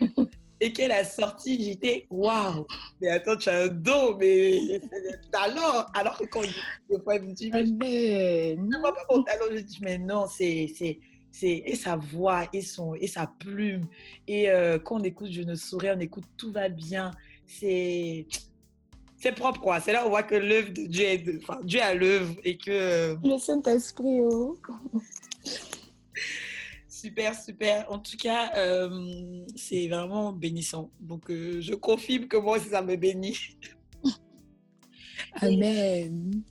et 0.64 0.72
qu'elle 0.72 0.92
a 0.92 1.04
sorti, 1.04 1.62
j'étais 1.62 2.06
waouh! 2.08 2.66
Mais 2.98 3.10
attends, 3.10 3.36
tu 3.36 3.50
as 3.50 3.64
un 3.64 3.68
dos, 3.68 4.16
mais 4.16 4.80
talent! 5.30 5.84
Alors 5.92 6.16
que 6.16 6.24
quand 6.24 6.42
il 6.42 6.54
me 7.22 7.32
dit, 7.34 7.50
mais, 7.50 8.56
je 8.56 8.60
ne 8.62 8.78
vois 8.78 8.94
pas 8.94 9.04
mon 9.10 9.22
talent, 9.22 9.44
je 9.52 9.58
dis, 9.58 9.78
mais 9.82 9.98
non, 9.98 10.26
c'est 10.26 10.98
et 11.42 11.76
sa 11.76 11.96
voix 11.96 12.44
et 12.52 12.62
son 12.62 12.94
et 12.94 13.08
sa 13.08 13.26
plume 13.26 13.82
et 14.28 14.48
euh, 14.48 14.78
quand 14.78 15.00
on 15.00 15.02
écoute 15.02 15.32
je 15.32 15.42
ne 15.42 15.56
saurais 15.56 15.92
on 15.92 15.98
écoute 15.98 16.22
tout 16.36 16.52
va 16.52 16.68
bien 16.68 17.10
c'est 17.44 18.26
c'est 19.16 19.32
propre 19.32 19.60
quoi 19.60 19.80
c'est 19.80 19.92
là 19.92 20.04
où 20.04 20.06
on 20.06 20.10
voit 20.10 20.22
que 20.22 20.36
l'œuvre 20.36 20.68
de 20.68 20.84
Dieu 20.86 21.04
est 21.04 21.24
enfin 21.42 21.58
Dieu 21.64 21.82
a 21.82 21.92
l'œuvre 21.92 22.36
et 22.44 22.56
que 22.56 22.70
euh, 22.70 23.16
le 23.24 23.36
Saint 23.38 23.60
Esprit 23.62 24.20
oh. 24.20 24.56
Super 27.04 27.34
super 27.34 27.90
en 27.90 27.98
tout 27.98 28.16
cas 28.16 28.52
euh, 28.56 29.44
c'est 29.56 29.88
vraiment 29.88 30.32
bénissant 30.32 30.90
donc 31.00 31.24
je 31.30 31.74
confirme 31.74 32.26
que 32.28 32.36
moi 32.36 32.56
aussi 32.56 32.68
ça 32.68 32.82
me 32.82 32.96
bénit 32.96 33.38
Amen. 35.40 36.42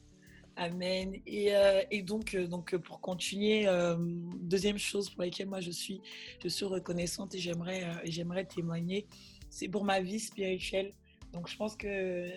Amen. 0.56 1.16
Et, 1.26 1.56
euh, 1.56 1.82
et 1.90 2.04
donc, 2.04 2.36
euh, 2.36 2.48
donc, 2.48 2.76
pour 2.78 3.02
continuer, 3.02 3.68
euh, 3.68 3.96
deuxième 4.42 4.78
chose 4.78 5.10
pour 5.10 5.24
laquelle 5.24 5.48
moi 5.48 5.62
je 5.62 5.72
suis, 5.72 6.02
je 6.44 6.48
suis 6.48 6.66
reconnaissante 6.66 7.34
et 7.34 7.40
j'aimerais, 7.40 7.84
j'aimerais 8.06 8.46
témoigner, 8.46 9.08
c'est 9.50 9.68
pour 9.68 9.84
ma 9.84 10.00
vie 10.02 10.20
spirituelle. 10.20 10.94
Donc, 11.32 11.50
je 11.50 11.58
pense 11.58 11.76
que 11.76 12.30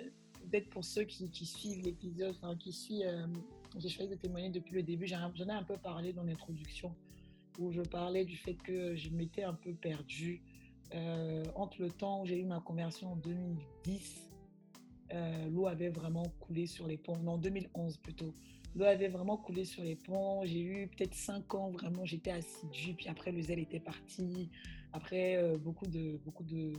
peut-être 0.51 0.71
pour 0.71 0.85
ceux 0.85 1.05
qui, 1.05 1.29
qui 1.29 1.45
suivent 1.45 1.85
l'épisode, 1.85 2.35
enfin, 2.41 2.57
qui 2.57 2.73
suivent, 2.73 3.29
j'ai 3.77 3.89
choisi 3.91 4.11
de 4.11 4.17
témoigner 4.17 4.49
depuis 4.49 4.75
le 4.75 4.83
début. 4.83 5.07
J'en 5.07 5.31
ai 5.35 5.53
un 5.53 5.65
peu 5.65 5.77
parlé 5.77 6.15
dans 6.15 6.23
l'introduction 6.23 6.95
où 7.59 7.73
je 7.73 7.83
parlais 7.83 8.25
du 8.25 8.37
fait 8.37 8.55
que 8.55 8.95
je 8.95 9.11
m'étais 9.11 9.43
un 9.43 9.55
peu 9.55 9.73
perdue 9.73 10.43
entre 11.55 11.83
le 11.83 11.91
temps 11.91 12.23
où 12.23 12.27
j'ai 12.27 12.39
eu 12.39 12.45
ma 12.45 12.61
conversion 12.61 13.13
en 13.13 13.17
2010 13.17 14.27
euh, 15.13 15.49
l'eau 15.51 15.67
avait 15.67 15.89
vraiment 15.89 16.25
coulé 16.41 16.67
sur 16.67 16.87
les 16.87 16.97
ponts. 16.97 17.17
Non, 17.19 17.33
en 17.33 17.39
2011 17.39 17.99
plutôt. 17.99 18.35
L'eau 18.75 18.85
avait 18.85 19.09
vraiment 19.09 19.37
coulé 19.37 19.65
sur 19.65 19.83
les 19.83 19.97
ponts. 19.97 20.45
J'ai 20.45 20.61
eu 20.61 20.89
peut-être 20.89 21.15
cinq 21.15 21.55
ans 21.55 21.71
vraiment, 21.71 22.05
j'étais 22.05 22.33
assidue. 22.33 22.95
Puis 22.95 23.09
après, 23.09 23.33
le 23.33 23.41
zèle 23.41 23.59
était 23.59 23.81
parti. 23.81 24.51
Après, 24.93 25.37
euh, 25.37 25.57
beaucoup, 25.57 25.87
de, 25.87 26.19
beaucoup, 26.25 26.45
de, 26.45 26.73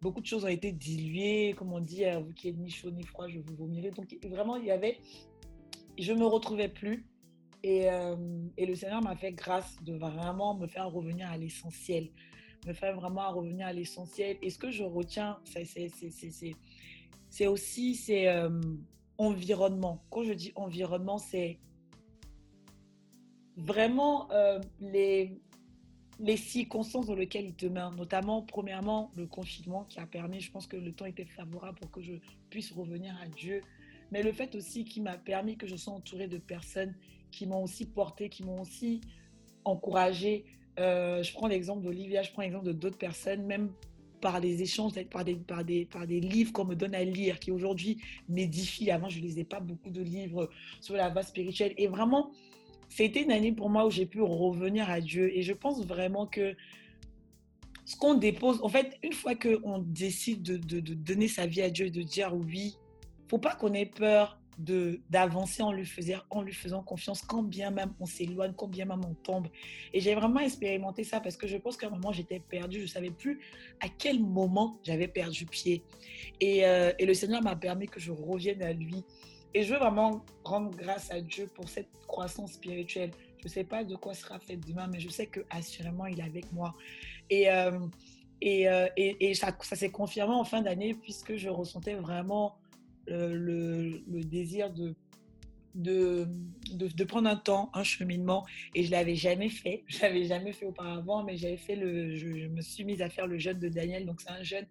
beaucoup 0.00 0.20
de 0.20 0.26
choses 0.26 0.44
ont 0.44 0.48
été 0.48 0.72
diluées. 0.72 1.54
Comme 1.56 1.72
on 1.72 1.80
dit, 1.80 2.04
vous 2.24 2.32
qui 2.32 2.48
êtes 2.48 2.58
ni 2.58 2.70
chaud 2.70 2.90
ni 2.90 3.02
froid, 3.02 3.28
je 3.28 3.38
vous 3.38 3.54
vomirai. 3.54 3.90
Donc 3.90 4.16
vraiment, 4.24 4.56
il 4.56 4.64
y 4.64 4.70
avait. 4.70 4.98
Je 5.98 6.12
ne 6.12 6.20
me 6.20 6.26
retrouvais 6.26 6.68
plus. 6.68 7.06
Et, 7.64 7.88
euh, 7.90 8.14
et 8.58 8.66
le 8.66 8.74
Seigneur 8.74 9.00
m'a 9.00 9.16
fait 9.16 9.32
grâce 9.32 9.74
de 9.82 9.94
vraiment 9.94 10.54
me 10.54 10.66
faire 10.66 10.90
revenir 10.90 11.30
à 11.30 11.38
l'essentiel. 11.38 12.10
Me 12.66 12.74
faire 12.74 12.94
vraiment 12.94 13.32
revenir 13.32 13.66
à 13.66 13.72
l'essentiel. 13.72 14.36
Et 14.42 14.50
ce 14.50 14.58
que 14.58 14.70
je 14.70 14.84
retiens, 14.84 15.38
c'est 17.30 17.46
aussi 17.46 17.94
c'est 17.94 18.28
euh, 18.28 18.60
environnement. 19.16 20.04
Quand 20.10 20.24
je 20.24 20.34
dis 20.34 20.52
environnement, 20.56 21.16
c'est 21.16 21.58
vraiment 23.56 24.30
euh, 24.30 24.60
les, 24.80 25.40
circonstances 26.36 27.06
dans 27.06 27.14
lesquelles 27.14 27.54
il 27.58 27.70
met, 27.70 27.80
notamment 27.96 28.42
premièrement 28.42 29.10
le 29.16 29.26
confinement 29.26 29.84
qui 29.84 30.00
a 30.00 30.06
permis, 30.06 30.40
je 30.40 30.52
pense 30.52 30.66
que 30.66 30.76
le 30.76 30.92
temps 30.92 31.06
était 31.06 31.24
favorable 31.24 31.78
pour 31.80 31.90
que 31.90 32.02
je 32.02 32.12
puisse 32.50 32.72
revenir 32.72 33.16
à 33.22 33.28
Dieu, 33.28 33.62
mais 34.12 34.22
le 34.22 34.32
fait 34.32 34.54
aussi 34.54 34.84
qui 34.84 35.00
m'a 35.00 35.16
permis 35.16 35.56
que 35.56 35.66
je 35.66 35.76
sois 35.76 35.94
entourée 35.94 36.28
de 36.28 36.36
personnes 36.36 36.94
qui 37.34 37.46
m'ont 37.46 37.62
aussi 37.62 37.86
porté, 37.86 38.28
qui 38.28 38.44
m'ont 38.44 38.60
aussi 38.60 39.00
encouragée. 39.64 40.44
Euh, 40.78 41.22
je 41.22 41.32
prends 41.32 41.46
l'exemple 41.46 41.82
d'Olivia, 41.82 42.22
je 42.22 42.32
prends 42.32 42.42
l'exemple 42.42 42.66
de 42.66 42.72
d'autres 42.72 42.98
personnes, 42.98 43.44
même 43.44 43.70
par 44.20 44.40
des 44.40 44.62
échanges, 44.62 44.92
par 45.10 45.24
des, 45.24 46.20
livres 46.20 46.52
qu'on 46.52 46.64
me 46.64 46.74
donne 46.74 46.94
à 46.94 47.04
lire, 47.04 47.38
qui 47.38 47.50
aujourd'hui 47.50 47.98
m'édifient. 48.28 48.90
Avant, 48.90 49.08
je 49.10 49.18
ne 49.18 49.24
lisais 49.24 49.44
pas 49.44 49.60
beaucoup 49.60 49.90
de 49.90 50.00
livres 50.00 50.48
sur 50.80 50.94
la 50.94 51.10
base 51.10 51.28
spirituelle. 51.28 51.74
Et 51.76 51.88
vraiment, 51.88 52.30
c'était 52.88 53.22
une 53.22 53.32
année 53.32 53.52
pour 53.52 53.68
moi 53.68 53.86
où 53.86 53.90
j'ai 53.90 54.06
pu 54.06 54.22
revenir 54.22 54.88
à 54.88 55.00
Dieu. 55.00 55.36
Et 55.36 55.42
je 55.42 55.52
pense 55.52 55.84
vraiment 55.84 56.26
que 56.26 56.56
ce 57.84 57.96
qu'on 57.96 58.14
dépose, 58.14 58.60
en 58.62 58.68
fait, 58.70 58.98
une 59.02 59.12
fois 59.12 59.34
qu'on 59.34 59.80
décide 59.80 60.42
de, 60.42 60.56
de, 60.56 60.94
donner 60.94 61.28
sa 61.28 61.46
vie 61.46 61.60
à 61.60 61.68
Dieu, 61.68 61.90
de 61.90 62.00
dire 62.00 62.34
oui, 62.34 62.78
faut 63.28 63.38
pas 63.38 63.54
qu'on 63.54 63.74
ait 63.74 63.84
peur 63.84 64.38
d'avancer 64.58 65.62
en 65.62 65.72
lui 65.72 65.84
faisant 65.84 66.20
en 66.30 66.42
lui 66.42 66.52
faisant 66.52 66.82
confiance 66.82 67.22
quand 67.22 67.42
bien 67.42 67.70
même 67.70 67.92
on 68.00 68.06
s'éloigne 68.06 68.52
quand 68.52 68.68
bien 68.68 68.84
même 68.84 69.02
on 69.04 69.14
tombe. 69.14 69.48
Et 69.92 70.00
j'ai 70.00 70.14
vraiment 70.14 70.40
expérimenté 70.40 71.04
ça 71.04 71.20
parce 71.20 71.36
que 71.36 71.46
je 71.46 71.56
pense 71.56 71.76
qu'à 71.76 71.88
un 71.88 71.90
moment 71.90 72.12
j'étais 72.12 72.40
perdue. 72.40 72.80
Je 72.80 72.86
savais 72.86 73.10
plus 73.10 73.40
à 73.80 73.88
quel 73.88 74.20
moment 74.20 74.78
j'avais 74.84 75.08
perdu 75.08 75.46
pied. 75.46 75.82
Et, 76.40 76.66
euh, 76.66 76.92
et 76.98 77.06
le 77.06 77.14
Seigneur 77.14 77.42
m'a 77.42 77.56
permis 77.56 77.86
que 77.86 78.00
je 78.00 78.12
revienne 78.12 78.62
à 78.62 78.72
lui. 78.72 79.04
Et 79.54 79.62
je 79.62 79.72
veux 79.72 79.78
vraiment 79.78 80.24
rendre 80.42 80.76
grâce 80.76 81.10
à 81.10 81.20
Dieu 81.20 81.48
pour 81.54 81.68
cette 81.68 81.88
croissance 82.06 82.52
spirituelle. 82.52 83.10
Je 83.42 83.48
sais 83.48 83.64
pas 83.64 83.84
de 83.84 83.94
quoi 83.96 84.14
sera 84.14 84.38
fait 84.38 84.56
demain 84.56 84.88
mais 84.90 85.00
je 85.00 85.08
sais 85.08 85.26
que 85.26 85.40
assurément 85.50 86.06
il 86.06 86.20
est 86.20 86.24
avec 86.24 86.52
moi. 86.52 86.74
Et 87.30 87.50
euh, 87.50 87.78
et, 88.40 88.68
euh, 88.68 88.88
et, 88.96 89.30
et, 89.30 89.34
ça, 89.34 89.56
ça 89.62 89.74
s'est 89.74 89.90
confirmé 89.90 90.34
en 90.34 90.44
fin 90.44 90.60
d'année 90.60 90.92
puisque 90.94 91.36
je 91.36 91.48
ressentais 91.48 91.94
vraiment 91.94 92.58
le, 93.06 94.02
le, 94.06 94.24
désir 94.24 94.72
de, 94.72 94.94
de, 95.74 96.28
de, 96.72 97.04
prendre 97.04 97.28
un 97.28 97.36
temps, 97.36 97.70
un 97.74 97.84
cheminement, 97.84 98.44
et 98.74 98.84
je 98.84 98.90
l'avais 98.90 99.16
jamais 99.16 99.48
fait. 99.48 99.84
Je 99.88 100.00
l'avais 100.02 100.24
jamais 100.24 100.52
fait 100.52 100.66
auparavant, 100.66 101.24
mais 101.24 101.36
j'avais 101.36 101.56
fait 101.56 101.76
le, 101.76 102.14
je, 102.16 102.48
me 102.48 102.60
suis 102.60 102.84
mise 102.84 103.02
à 103.02 103.10
faire 103.10 103.26
le 103.26 103.38
jeûne 103.38 103.58
de 103.58 103.68
Daniel. 103.68 104.06
Donc, 104.06 104.20
c'est 104.20 104.30
un 104.30 104.42
jeûne 104.42 104.66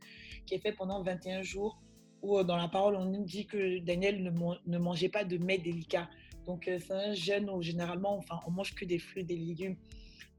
qui 0.45 0.55
est 0.55 0.59
fait 0.59 0.71
pendant 0.71 1.03
21 1.03 1.41
jours, 1.41 1.81
où 2.21 2.37
euh, 2.37 2.43
dans 2.43 2.57
la 2.57 2.67
parole, 2.67 2.95
on 2.95 3.05
nous 3.05 3.25
dit 3.25 3.45
que 3.45 3.79
Daniel 3.79 4.23
ne, 4.23 4.31
ne 4.31 4.77
mangeait 4.77 5.09
pas 5.09 5.23
de 5.23 5.37
mets 5.37 5.57
délicats. 5.57 6.09
Donc, 6.45 6.67
euh, 6.67 6.79
c'est 6.79 6.93
un 6.93 7.13
jeûne 7.13 7.49
où 7.49 7.61
généralement, 7.61 8.17
enfin, 8.17 8.39
on 8.47 8.51
mange 8.51 8.73
que 8.73 8.85
des 8.85 8.99
fruits, 8.99 9.23
des 9.23 9.37
légumes. 9.37 9.75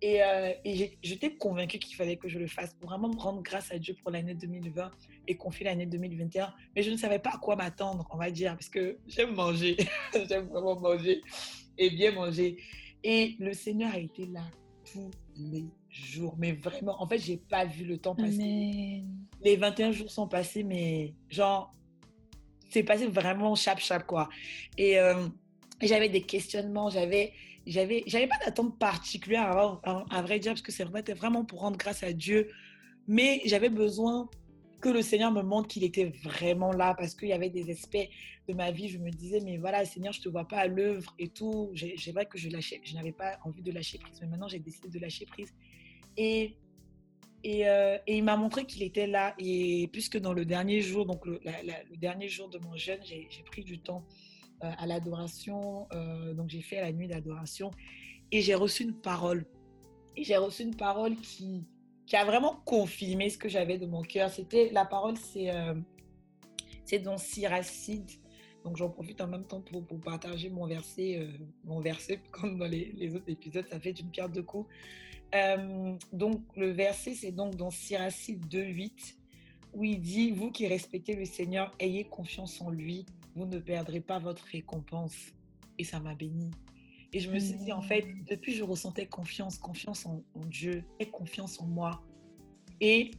Et, 0.03 0.23
euh, 0.23 0.53
j'étais 1.03 1.35
convaincue 1.35 1.79
qu'il 1.79 1.97
fallait 1.97 2.17
que 2.17 2.29
je 2.29 2.39
le 2.39 2.47
fasse 2.47 2.75
pour 2.75 2.91
vraiment 2.91 3.09
me 3.09 3.19
rendre 3.19 3.43
grâce 3.43 3.73
à 3.73 3.79
Dieu 3.79 3.95
pour 4.03 4.11
l'année 4.11 4.35
2020 4.35 4.91
et 5.29 5.37
confier 5.37 5.65
l'année 5.65 5.87
2021. 5.87 6.53
Mais 6.75 6.83
je 6.83 6.91
ne 6.91 6.97
savais 6.97 7.19
pas 7.19 7.31
à 7.35 7.39
quoi 7.39 7.57
m'attendre, 7.57 8.07
on 8.11 8.19
va 8.19 8.31
dire, 8.31 8.53
parce 8.53 8.69
que 8.69 8.99
j'aime 9.07 9.35
manger. 9.35 9.77
j'aime 10.29 10.49
vraiment 10.49 10.79
manger 10.79 11.23
et 11.79 11.91
bien 11.91 12.13
manger. 12.13 12.57
Et 13.03 13.37
le 13.39 13.53
Seigneur 13.53 13.93
a 13.93 13.99
été 13.99 14.27
là 14.27 14.43
tous 14.93 15.11
les 15.37 15.65
jours. 15.89 16.35
Mais 16.39 16.53
vraiment, 16.53 17.01
en 17.03 17.07
fait, 17.07 17.19
j'ai 17.19 17.37
pas 17.37 17.65
vu 17.65 17.85
le 17.85 17.99
temps 17.99 18.15
passer. 18.15 19.05
Les 19.43 19.57
21 19.57 19.93
jours 19.93 20.11
sont 20.11 20.29
passés, 20.29 20.63
mais 20.63 21.15
genre, 21.29 21.75
c'est 22.71 22.83
passé 22.83 23.07
vraiment 23.07 23.55
chap-chap, 23.55 24.07
quoi. 24.07 24.29
Et 24.77 24.99
euh, 24.99 25.29
j'avais 25.81 26.09
des 26.09 26.23
questionnements, 26.23 26.91
j'avais 26.91 27.33
j'avais 27.67 28.05
j'avais 28.07 28.27
pas 28.27 28.39
d'attente 28.45 28.79
particulière 28.79 29.81
à, 29.85 30.23
vrai 30.23 30.39
dire 30.39 30.53
parce 30.53 30.63
que 30.63 30.73
c'est 30.73 30.85
vraiment 30.85 31.45
pour 31.45 31.61
rendre 31.61 31.77
grâce 31.77 32.03
à 32.03 32.13
Dieu. 32.13 32.51
Mais 33.07 33.43
j'avais 33.45 33.69
besoin 33.69 34.29
que 34.81 34.89
le 34.89 35.03
Seigneur 35.03 35.33
me 35.33 35.43
montre 35.43 35.69
qu'il 35.69 35.85
était 35.85 36.13
vraiment 36.23 36.73
là 36.73 36.95
parce 36.95 37.15
qu'il 37.15 37.29
y 37.29 37.33
avait 37.33 37.51
des 37.51 37.71
aspects 37.71 38.09
de 38.47 38.53
ma 38.53 38.71
vie 38.71 38.89
je 38.89 38.99
me 38.99 39.11
disais 39.11 39.41
mais 39.41 39.57
voilà 39.57 39.87
Seigneur 39.87 40.13
je 40.13 40.21
te 40.21 40.29
vois 40.29 40.47
pas 40.47 40.59
à 40.59 40.67
l'œuvre 40.67 41.15
et 41.19 41.29
tout. 41.29 41.71
J'ai 41.75 42.13
vrai 42.13 42.27
que 42.27 42.39
je 42.39 42.49
lâchais 42.51 42.81
je 42.85 42.95
n'avais 42.95 43.13
pas 43.13 43.39
envie 43.45 43.63
de 43.63 43.73
lâcher 43.73 43.99
prise 43.99 44.19
mais 44.21 44.27
maintenant 44.27 44.49
j'ai 44.49 44.59
décidé 44.59 44.89
de 44.89 44.99
lâcher 44.99 45.27
prise. 45.27 45.53
Et 46.17 46.57
et, 47.45 47.69
euh, 47.69 47.99
il 48.07 48.25
m'a 48.25 48.39
montré 48.39 48.65
qu'il 48.65 48.83
était 48.83 49.07
là. 49.07 49.35
Et 49.39 49.89
puisque 49.93 50.17
dans 50.17 50.33
le 50.33 50.47
dernier 50.47 50.81
jour, 50.81 51.05
donc 51.05 51.27
le, 51.27 51.41
dernier 51.99 52.27
jour 52.27 52.49
de 52.49 52.59
mon 52.59 52.75
jeûne, 52.75 53.01
j'ai 53.05 53.29
pris 53.45 53.63
du 53.63 53.79
temps 53.79 54.03
à 54.79 54.87
l'adoration. 54.87 55.87
Euh, 55.93 56.35
donc 56.35 56.51
j'ai 56.51 56.63
fait 56.63 56.81
la 56.81 56.93
nuit 56.93 57.09
d'adoration 57.09 57.71
et 58.31 58.41
j'ai 58.41 58.55
reçu 58.55 58.85
une 58.85 58.95
parole. 58.95 59.47
Et 60.17 60.25
j'ai 60.25 60.37
reçu 60.37 60.63
une 60.63 60.77
parole 60.77 61.17
qui, 61.17 61.67
qui 62.07 62.17
a 62.17 62.25
vraiment 62.25 62.61
confirmé 62.65 63.29
ce 63.31 63.39
que 63.39 63.49
j'avais 63.49 63.79
de 63.79 63.87
mon 63.87 64.03
cœur. 64.03 64.31
C'était 64.31 64.71
la 64.71 64.85
parole, 64.85 65.17
c'est 65.17 65.51
euh, 65.51 65.75
c'est 66.85 66.99
dans 66.99 67.19
Siracide. 67.19 68.11
Donc 68.65 68.77
j'en 68.77 68.89
profite 68.89 69.21
en 69.21 69.27
même 69.27 69.45
temps 69.45 69.61
pour, 69.61 69.85
pour 69.85 70.01
partager 70.01 70.49
mon 70.49 70.67
verset, 70.67 71.29
mon 71.65 71.81
verset 71.81 72.21
comme 72.31 72.59
dans 72.59 72.67
les, 72.67 72.93
les, 72.97 73.15
autres 73.15 73.29
épisodes, 73.29 73.67
ça 73.69 73.79
fait 73.79 73.93
d'une 73.93 74.09
pierre 74.09 74.31
deux 74.31 74.43
coups. 74.43 74.69
donc 76.13 76.41
le 76.57 76.71
verset, 76.71 77.15
c'est 77.15 77.33
donc 77.33 77.57
dans 77.57 77.71
Siracide 77.71 78.47
2.8 78.47 79.17
où 79.75 79.85
il 79.85 80.01
dit, 80.01 80.31
vous 80.31 80.51
qui 80.51 80.67
respectez 80.67 81.15
le 81.15 81.25
Seigneur, 81.25 81.75
ayez 81.79 82.05
confiance 82.05 82.61
en 82.61 82.71
lui, 82.71 83.05
vous 83.35 83.47
ne 83.47 83.59
perdrez 83.59 84.01
pas 84.01 84.19
votre 84.19 84.45
récompense. 84.45 85.17
Et 85.79 85.85
ça 85.85 86.01
m'a 86.01 86.15
béni. 86.15 86.51
Et 87.13 87.21
je 87.21 87.31
me 87.31 87.39
suis 87.39 87.55
dit, 87.55 87.73
en 87.73 87.83
fait, 87.83 88.07
depuis, 88.29 88.55
je 88.55 88.63
ressentais 88.63 89.07
confiance, 89.07 89.59
confiance 89.59 90.07
en, 90.07 90.23
Dieu 90.47 90.85
et 90.99 91.07
confiance 91.07 91.61
en 91.61 91.67
moi. 91.67 92.03
Et 92.81 93.13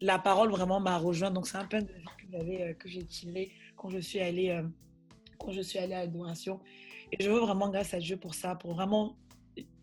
la 0.00 0.18
parole 0.18 0.50
vraiment 0.50 0.80
m'a 0.80 0.98
rejoint. 0.98 1.30
Donc, 1.30 1.46
c'est 1.46 1.58
un 1.58 1.66
peu 1.66 1.80
de 1.80 1.88
vie 2.44 2.58
que, 2.58 2.72
que 2.72 2.88
j'ai 2.88 3.04
tiré 3.04 3.52
quand 3.76 3.88
je 3.88 3.98
suis 3.98 4.20
allée, 4.20 4.50
euh, 4.50 4.62
quand 5.38 5.52
je 5.52 5.60
suis 5.60 5.78
allée 5.78 5.94
à 5.94 6.00
l'adoration. 6.00 6.60
Et 7.12 7.22
je 7.22 7.30
veux 7.30 7.40
vraiment 7.40 7.68
grâce 7.68 7.94
à 7.94 7.98
Dieu 7.98 8.16
pour 8.16 8.34
ça, 8.34 8.54
pour 8.54 8.74
vraiment 8.74 9.16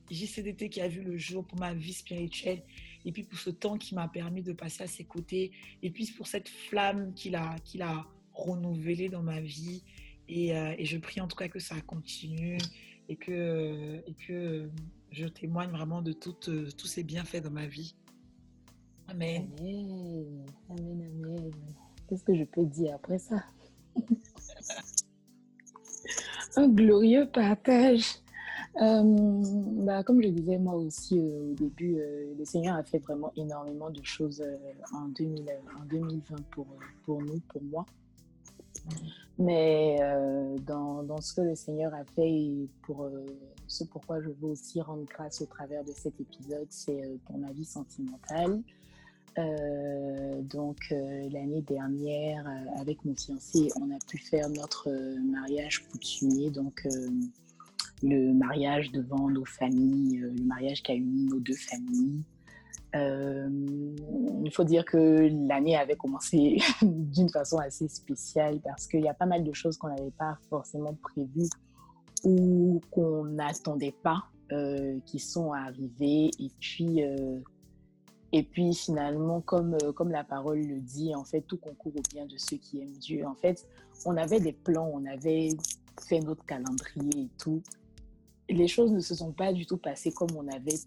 JCDT 0.09 0.69
qui 0.69 0.81
a 0.81 0.87
vu 0.87 1.01
le 1.01 1.17
jour 1.17 1.45
pour 1.45 1.59
ma 1.59 1.73
vie 1.73 1.93
spirituelle 1.93 2.63
et 3.05 3.11
puis 3.11 3.23
pour 3.23 3.37
ce 3.37 3.49
temps 3.49 3.77
qui 3.77 3.95
m'a 3.95 4.07
permis 4.07 4.41
de 4.41 4.53
passer 4.53 4.83
à 4.83 4.87
ses 4.87 5.03
côtés 5.03 5.51
et 5.83 5.91
puis 5.91 6.07
pour 6.17 6.27
cette 6.27 6.49
flamme 6.49 7.13
qu'il 7.13 7.35
a, 7.35 7.55
qu'il 7.63 7.81
a 7.81 8.05
renouvelée 8.39 9.09
dans 9.09 9.23
ma 9.23 9.41
vie. 9.41 9.83
Et, 10.27 10.55
euh, 10.55 10.75
et, 10.77 10.85
je 10.85 10.97
prie 10.97 11.21
en 11.21 11.27
tout 11.27 11.35
cas 11.35 11.47
que 11.47 11.59
ça 11.59 11.79
continue 11.81 12.59
et 13.07 13.15
que, 13.15 14.03
et 14.05 14.13
que 14.27 14.69
je 15.11 15.25
témoigne 15.25 15.71
vraiment 15.71 16.03
de 16.03 16.13
toutes, 16.13 16.51
tous 16.77 16.87
ces 16.87 17.03
bienfaits 17.03 17.41
dans 17.41 17.49
ma 17.49 17.65
vie. 17.65 17.95
Amen. 19.07 19.49
Amen, 19.59 20.45
amen, 20.69 21.11
amen. 21.25 21.51
Qu'est-ce 22.07 22.23
que 22.23 22.35
je 22.35 22.43
peux 22.43 22.65
dire 22.65 22.95
après 22.95 23.17
ça? 23.17 23.43
Un 26.55 26.67
glorieux 26.67 27.27
partage. 27.27 28.19
Euh, 28.81 29.01
bah, 29.83 30.03
comme 30.03 30.21
je 30.21 30.29
disais 30.29 30.57
moi 30.57 30.75
aussi 30.75 31.19
euh, 31.19 31.51
au 31.51 31.53
début, 31.53 31.97
euh, 31.97 32.33
le 32.37 32.45
Seigneur 32.45 32.75
a 32.75 32.83
fait 32.83 32.99
vraiment 32.99 33.31
énormément 33.35 33.89
de 33.89 34.03
choses 34.03 34.43
en, 34.93 35.07
2000, 35.09 35.43
en 35.79 35.85
2020 35.85 36.35
pour, 36.51 36.67
pour 37.03 37.21
nous, 37.21 37.39
pour 37.49 37.63
moi. 37.63 37.85
Mais 39.39 39.97
euh, 40.01 40.57
dans, 40.67 41.21
ce 41.21 41.33
que 41.33 41.41
le 41.41 41.55
Seigneur 41.55 41.93
a 41.93 42.03
fait 42.03 42.29
et 42.29 42.67
pour 42.81 43.05
euh, 43.05 43.25
ce 43.67 43.85
pourquoi 43.85 44.21
je 44.21 44.27
veux 44.27 44.49
aussi 44.49 44.81
rendre 44.81 45.05
grâce 45.05 45.41
au 45.41 45.45
travers 45.45 45.83
de 45.85 45.93
cet 45.93 46.19
épisode, 46.19 46.67
c'est 46.69 47.01
euh, 47.01 47.15
pour 47.25 47.37
ma 47.37 47.51
vie 47.53 47.65
sentimentale. 47.65 48.61
donc 50.43 50.79
l'année 51.31 51.61
dernière, 51.61 52.45
avec 52.77 53.05
mon 53.05 53.15
fiancé, 53.15 53.69
on 53.79 53.89
a 53.95 53.99
pu 54.05 54.17
faire 54.17 54.49
notre 54.49 54.89
mariage 55.21 55.87
coutumier, 55.87 56.49
donc 56.49 56.85
le 58.03 58.33
mariage 58.33 58.91
devant 58.91 59.29
nos 59.29 59.45
familles, 59.45 60.17
le 60.17 60.43
mariage 60.43 60.83
qui 60.83 60.91
a 60.91 60.95
uni 60.95 61.23
nos 61.23 61.39
deux 61.39 61.55
familles. 61.55 62.21
Euh, 62.95 63.47
il 64.43 64.51
faut 64.51 64.63
dire 64.63 64.83
que 64.83 65.29
l'année 65.47 65.75
avait 65.75 65.95
commencé 65.95 66.57
d'une 66.81 67.29
façon 67.29 67.59
assez 67.59 67.87
spéciale 67.87 68.59
parce 68.61 68.87
qu'il 68.87 69.01
y 69.01 69.07
a 69.07 69.13
pas 69.13 69.27
mal 69.27 69.43
de 69.43 69.53
choses 69.53 69.77
qu'on 69.77 69.89
n'avait 69.89 70.11
pas 70.11 70.37
forcément 70.49 70.95
prévues 70.95 71.49
ou 72.23 72.81
qu'on 72.89 73.25
n'attendait 73.25 73.95
pas 74.03 74.23
euh, 74.51 74.97
qui 75.05 75.19
sont 75.19 75.53
arrivées. 75.53 76.31
Et 76.39 76.49
puis, 76.59 77.03
euh, 77.03 77.39
et 78.31 78.43
puis 78.43 78.73
finalement, 78.73 79.41
comme, 79.41 79.77
comme 79.95 80.09
la 80.09 80.23
parole 80.23 80.59
le 80.59 80.79
dit, 80.79 81.13
en 81.15 81.23
fait, 81.23 81.41
tout 81.41 81.57
concourt 81.57 81.93
au 81.95 82.01
bien 82.13 82.25
de 82.25 82.37
ceux 82.37 82.57
qui 82.57 82.81
aiment 82.81 82.97
Dieu. 82.97 83.25
En 83.27 83.35
fait, 83.35 83.67
on 84.05 84.17
avait 84.17 84.39
des 84.39 84.53
plans, 84.53 84.89
on 84.93 85.05
avait 85.05 85.49
fait 86.07 86.19
notre 86.21 86.45
calendrier 86.45 87.25
et 87.25 87.29
tout. 87.37 87.61
Les 88.49 88.67
choses 88.67 88.91
ne 88.91 88.99
se 88.99 89.13
sont 89.13 89.31
pas 89.31 89.53
du 89.53 89.67
tout 89.67 89.77
passées 89.77 90.11
comme 90.11 90.29
on 90.35 90.47
avait 90.47 90.79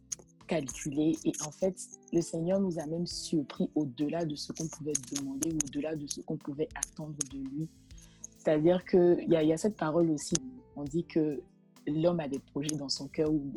calculé. 0.52 1.16
Et 1.24 1.32
en 1.46 1.50
fait, 1.50 1.74
le 2.12 2.20
Seigneur 2.20 2.60
nous 2.60 2.78
a 2.78 2.86
même 2.86 3.06
surpris 3.06 3.70
au-delà 3.74 4.24
de 4.26 4.34
ce 4.34 4.52
qu'on 4.52 4.66
pouvait 4.68 4.92
demander, 5.16 5.50
au-delà 5.50 5.96
de 5.96 6.06
ce 6.06 6.20
qu'on 6.20 6.36
pouvait 6.36 6.68
attendre 6.74 7.16
de 7.30 7.38
lui. 7.38 7.68
C'est-à-dire 8.36 8.84
qu'il 8.84 9.24
y, 9.28 9.32
y 9.32 9.52
a 9.52 9.56
cette 9.56 9.76
parole 9.76 10.10
aussi. 10.10 10.34
On 10.76 10.84
dit 10.84 11.04
que 11.04 11.40
l'homme 11.86 12.20
a 12.20 12.28
des 12.28 12.38
projets 12.38 12.76
dans 12.76 12.90
son 12.90 13.08
cœur, 13.08 13.32
ou 13.32 13.50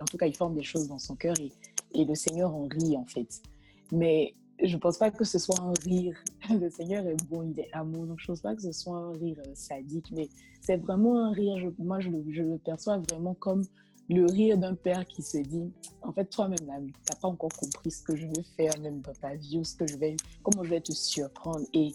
en 0.00 0.04
tout 0.04 0.16
cas, 0.16 0.26
il 0.26 0.36
forme 0.36 0.54
des 0.54 0.62
choses 0.62 0.86
dans 0.86 0.98
son 0.98 1.16
cœur 1.16 1.34
et, 1.40 2.04
le 2.04 2.14
Seigneur 2.14 2.54
en 2.54 2.68
rit, 2.68 2.96
en 2.96 3.04
fait. 3.04 3.42
Mais 3.90 4.34
je 4.62 4.76
ne 4.76 4.80
pense 4.80 4.96
pas 4.96 5.10
que 5.10 5.24
ce 5.24 5.38
soit 5.40 5.60
un 5.60 5.72
rire. 5.84 6.16
Le 6.50 6.70
Seigneur 6.70 7.04
est 7.04 7.16
bon, 7.28 7.42
il 7.42 7.58
est 7.58 7.68
amour. 7.72 8.06
Donc, 8.06 8.20
je 8.20 8.24
ne 8.24 8.26
pense 8.28 8.42
pas 8.42 8.54
que 8.54 8.62
ce 8.62 8.70
soit 8.70 8.96
un 8.96 9.12
rire 9.12 9.42
sadique, 9.54 10.12
mais 10.12 10.28
c'est 10.60 10.76
vraiment 10.76 11.24
un 11.24 11.32
rire. 11.32 11.72
moi, 11.78 11.98
je 11.98 12.10
le 12.10 12.58
perçois 12.58 12.98
vraiment 12.98 13.34
comme 13.34 13.64
le 14.10 14.26
rire 14.26 14.58
d'un 14.58 14.74
père 14.74 15.06
qui 15.06 15.22
se 15.22 15.38
dit, 15.38 15.70
en 16.02 16.12
fait, 16.12 16.24
toi-même, 16.24 16.58
tu 16.58 16.64
n'as 16.66 17.16
pas 17.20 17.28
encore 17.28 17.52
compris 17.52 17.90
ce 17.90 18.02
que 18.02 18.16
je 18.16 18.26
vais 18.26 18.42
faire 18.56 18.72
même 18.80 19.00
dans 19.00 19.12
ta 19.12 19.34
vie 19.34 19.58
ou 19.58 19.64
ce 19.64 19.76
que 19.76 19.86
je 19.86 19.96
vais, 19.96 20.16
comment 20.42 20.64
je 20.64 20.70
vais 20.70 20.80
te 20.80 20.92
surprendre. 20.92 21.64
Et, 21.72 21.94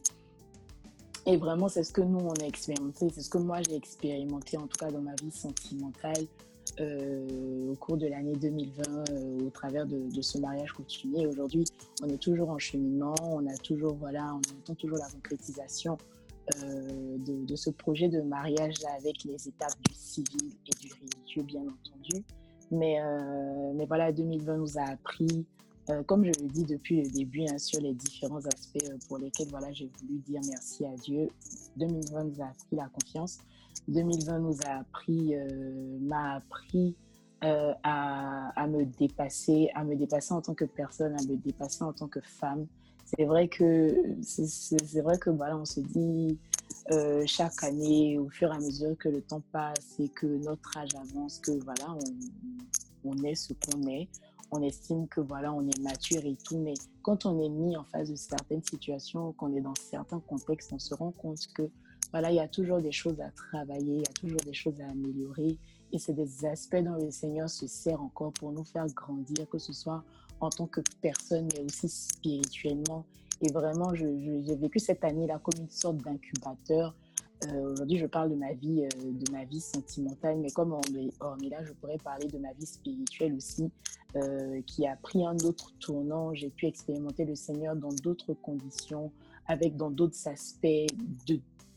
et 1.26 1.38
vraiment, 1.38 1.68
c'est 1.68 1.84
ce 1.84 1.92
que 1.92 2.02
nous, 2.02 2.20
on 2.20 2.34
a 2.42 2.46
expérimenté, 2.46 3.10
c'est 3.14 3.22
ce 3.22 3.30
que 3.30 3.38
moi, 3.38 3.58
j'ai 3.68 3.76
expérimenté, 3.76 4.58
en 4.58 4.68
tout 4.68 4.78
cas 4.78 4.92
dans 4.92 5.02
ma 5.02 5.16
vie 5.22 5.32
sentimentale 5.32 6.26
euh, 6.80 7.72
au 7.72 7.76
cours 7.76 7.98
de 7.98 8.08
l'année 8.08 8.36
2020 8.36 9.10
euh, 9.12 9.48
au 9.48 9.50
travers 9.50 9.86
de, 9.86 10.10
de, 10.10 10.22
ce 10.22 10.38
mariage 10.38 10.72
continué. 10.72 11.28
Aujourd'hui, 11.28 11.66
on 12.02 12.08
est 12.08 12.18
toujours 12.18 12.50
en 12.50 12.60
cheminement, 12.60 13.16
on 13.22 13.46
a 13.46 13.58
toujours, 13.58 13.96
voilà, 13.96 14.34
on 14.34 14.62
attend 14.62 14.76
toujours 14.76 14.98
la 14.98 15.10
concrétisation 15.10 15.98
euh, 16.64 17.18
de, 17.18 17.56
ce 17.56 17.72
projet 17.72 18.08
de 18.08 18.22
mariage 18.22 18.76
avec 19.00 19.24
les 19.24 19.48
étapes 19.48 19.76
du 19.88 19.94
civil 19.96 20.52
et 20.68 20.80
du 20.80 20.94
religieux, 20.94 21.42
bien 21.42 21.62
entendu. 21.62 22.24
Mais, 22.70 23.02
euh, 23.02 23.74
mais 23.74 23.86
voilà, 23.86 24.12
2020 24.12 24.58
nous 24.58 24.78
a 24.78 24.84
appris, 24.84 25.46
euh, 25.90 26.04
comme 26.04 26.24
je 26.24 26.32
l'ai 26.40 26.48
dit 26.48 26.64
depuis 26.66 27.02
le 27.02 27.10
début, 27.10 27.46
hein, 27.48 27.58
sur 27.58 27.82
les 27.82 27.94
différents 27.94 28.46
aspects 28.46 28.92
pour 29.08 29.18
lesquels 29.18 29.48
voilà, 29.50 29.72
j'ai 29.72 29.90
voulu 30.00 30.20
dire 30.20 30.42
merci 30.48 30.86
à 30.86 30.96
Dieu. 30.98 31.30
2020 31.78 32.24
nous 32.26 32.42
a 32.42 32.46
appris 32.46 32.76
la 32.76 32.90
confiance. 32.90 33.40
2020 33.88 34.40
nous 34.40 34.58
a 34.68 34.80
appris, 34.80 35.34
m'a 36.02 36.36
appris 36.36 36.96
à, 37.42 38.52
à, 38.56 38.68
me 38.68 38.86
dépasser, 38.86 39.70
à 39.74 39.84
me 39.84 39.96
dépasser 39.96 40.34
en 40.34 40.42
tant 40.42 40.54
que 40.54 40.66
personne, 40.66 41.14
à 41.14 41.24
me 41.24 41.36
dépasser 41.38 41.84
en 41.84 41.94
tant 41.94 42.08
que 42.08 42.22
femme, 42.22 42.68
c'est 43.06 43.26
vrai 43.26 43.48
que 43.48 43.96
c'est 44.22 45.02
vrai 45.02 45.18
que 45.18 45.30
voilà, 45.30 45.58
on 45.58 45.66
se 45.66 45.80
dit 45.80 46.38
euh, 46.92 47.24
chaque 47.26 47.64
année, 47.64 48.18
au 48.18 48.30
fur 48.30 48.52
et 48.52 48.56
à 48.56 48.60
mesure 48.60 48.98
que 48.98 49.10
le 49.10 49.22
temps 49.22 49.42
passe 49.52 49.96
et 50.00 50.10
que 50.10 50.26
notre 50.26 50.78
âge 50.78 50.96
avance, 50.96 51.40
que 51.40 51.52
voilà, 51.64 51.96
on, 53.04 53.12
on 53.12 53.24
est 53.24 53.36
ce 53.36 53.54
qu'on 53.54 53.88
est. 53.88 54.08
On 54.52 54.62
estime 54.62 55.08
que 55.08 55.22
voilà, 55.22 55.52
on 55.52 55.68
est 55.68 55.80
mature 55.80 56.24
et 56.24 56.36
tout, 56.36 56.58
mais 56.58 56.76
quand 57.02 57.26
on 57.26 57.42
est 57.42 57.50
mis 57.50 57.76
en 57.76 57.84
face 57.84 58.10
de 58.10 58.16
certaines 58.16 58.64
situations, 58.64 59.34
qu'on 59.34 59.56
est 59.56 59.62
dans 59.62 59.74
certains 59.76 60.20
contextes, 60.20 60.72
on 60.72 60.80
se 60.80 60.94
rend 60.94 61.12
compte 61.12 61.48
que 61.56 61.70
voilà, 62.12 62.32
il 62.32 62.36
y 62.36 62.40
a 62.40 62.48
toujours 62.48 62.80
des 62.80 62.92
choses 62.92 63.20
à 63.20 63.32
travailler, 63.32 63.96
il 63.96 64.00
y 64.00 64.02
a 64.02 64.14
toujours 64.14 64.40
des 64.46 64.54
choses 64.54 64.80
à 64.82 64.90
améliorer. 64.90 65.58
Et 65.92 66.00
c'est 66.00 66.14
des 66.14 66.46
aspects 66.46 66.78
dont 66.78 66.96
le 66.96 67.12
Seigneur 67.12 67.50
se 67.50 67.68
sert 67.68 68.02
encore 68.02 68.32
pour 68.34 68.52
nous 68.52 68.64
faire 68.64 68.88
grandir, 68.88 69.50
que 69.50 69.58
ce 69.58 69.74
soit 69.74 70.04
en 70.40 70.50
tant 70.50 70.68
que 70.68 70.82
personne, 71.02 71.48
mais 71.54 71.62
aussi 71.62 71.90
spirituellement. 71.90 73.06
Et 73.42 73.52
vraiment, 73.52 73.94
j'ai 73.94 74.56
vécu 74.56 74.80
cette 74.80 75.04
année-là 75.04 75.40
comme 75.40 75.62
une 75.62 75.70
sorte 75.70 75.98
d'incubateur. 75.98 76.96
Euh, 77.48 77.74
aujourd'hui, 77.74 77.98
je 77.98 78.06
parle 78.06 78.30
de 78.30 78.36
ma 78.36 78.54
vie, 78.54 78.84
euh, 78.84 79.12
de 79.12 79.32
ma 79.32 79.44
vie 79.44 79.60
sentimentale, 79.60 80.38
mais 80.38 80.50
comme 80.52 80.74
on 80.74 81.40
est, 81.40 81.50
là, 81.50 81.64
je 81.64 81.74
pourrais 81.74 81.98
parler 81.98 82.28
de 82.28 82.38
ma 82.38 82.54
vie 82.54 82.66
spirituelle 82.66 83.34
aussi, 83.36 83.70
euh, 84.16 84.62
qui 84.66 84.88
a 84.88 84.96
pris 84.96 85.26
un 85.26 85.36
autre 85.40 85.74
tournant. 85.80 86.34
J'ai 86.34 86.50
pu 86.50 86.66
expérimenter 86.66 87.26
le 87.26 87.36
Seigneur 87.36 87.76
dans 87.76 87.94
d'autres 88.04 88.34
conditions, 88.34 89.12
avec 89.48 89.76
dans 89.76 89.92
d'autres 89.92 90.28
aspects, 90.28 90.88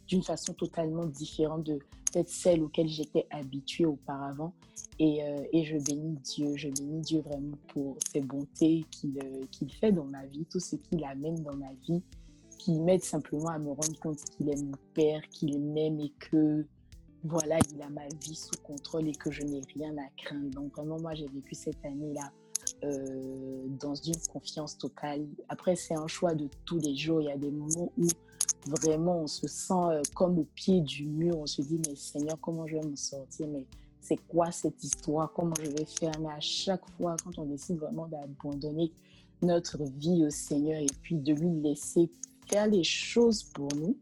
d'une 0.08 0.22
façon 0.22 0.54
totalement 0.54 1.06
différente 1.06 1.64
de 1.64 1.78
celle 2.26 2.62
auxquelles 2.62 2.88
j'étais 2.88 3.26
habituée 3.30 3.84
auparavant. 3.84 4.52
Et, 4.98 5.22
euh, 5.22 5.44
et, 5.52 5.64
je 5.64 5.76
bénis 5.76 6.16
Dieu, 6.24 6.56
je 6.56 6.68
bénis 6.68 7.02
Dieu 7.02 7.20
vraiment 7.20 7.56
pour 7.68 7.96
ses 8.10 8.20
bontés 8.20 8.84
qu'il 8.90 9.18
euh, 9.18 9.44
qu'il 9.52 9.72
fait 9.72 9.92
dans 9.92 10.06
ma 10.06 10.24
vie, 10.26 10.44
tout 10.46 10.58
ce 10.58 10.76
qu'il 10.76 11.04
amène 11.04 11.40
dans 11.42 11.54
ma 11.54 11.72
vie, 11.86 12.02
qui 12.58 12.72
m'aide 12.80 13.04
simplement 13.04 13.50
à 13.50 13.58
me 13.58 13.68
rendre 13.68 13.98
compte 14.00 14.18
qu'il 14.24 14.48
est 14.48 14.60
mon 14.62 14.72
Père, 14.94 15.20
qu'il 15.30 15.60
m'aime 15.60 16.00
et 16.00 16.12
que 16.18 16.66
voilà, 17.24 17.58
il 17.72 17.82
a 17.82 17.88
ma 17.88 18.06
vie 18.22 18.34
sous 18.34 18.58
contrôle 18.64 19.08
et 19.08 19.12
que 19.12 19.30
je 19.30 19.42
n'ai 19.42 19.60
rien 19.74 19.96
à 19.98 20.08
craindre. 20.16 20.50
Donc 20.50 20.74
vraiment, 20.74 20.98
moi, 21.00 21.14
j'ai 21.14 21.26
vécu 21.26 21.54
cette 21.54 21.84
année-là 21.84 22.32
euh, 22.84 23.66
dans 23.80 23.94
une 23.94 24.20
confiance 24.32 24.78
totale. 24.78 25.26
Après, 25.48 25.74
c'est 25.74 25.94
un 25.94 26.06
choix 26.06 26.34
de 26.34 26.48
tous 26.64 26.78
les 26.78 26.96
jours. 26.96 27.20
Il 27.20 27.26
y 27.26 27.32
a 27.32 27.36
des 27.36 27.50
moments 27.50 27.92
où 27.96 28.06
vraiment 28.68 29.22
on 29.22 29.26
se 29.26 29.46
sent 29.46 30.02
comme 30.14 30.38
au 30.38 30.46
pied 30.54 30.80
du 30.80 31.06
mur. 31.06 31.38
On 31.38 31.46
se 31.46 31.62
dit, 31.62 31.80
mais 31.86 31.94
Seigneur, 31.96 32.38
comment 32.40 32.66
je 32.66 32.76
vais 32.76 32.86
m'en 32.86 32.96
sortir? 32.96 33.48
Mais 33.48 33.64
c'est 34.00 34.18
quoi 34.28 34.50
cette 34.50 34.82
histoire, 34.82 35.32
comment 35.32 35.54
je 35.62 35.70
vais 35.70 35.84
faire? 35.84 36.18
Mais 36.20 36.32
à 36.32 36.40
chaque 36.40 36.88
fois, 36.96 37.16
quand 37.22 37.38
on 37.38 37.44
décide 37.44 37.78
vraiment 37.78 38.06
d'abandonner 38.06 38.92
notre 39.42 39.82
vie 39.84 40.24
au 40.26 40.30
Seigneur 40.30 40.80
et 40.80 40.86
puis 41.02 41.16
de 41.16 41.34
lui 41.34 41.60
laisser 41.62 42.10
faire 42.46 42.66
les 42.66 42.84
choses 42.84 43.42
pour 43.44 43.68
nous, 43.76 43.96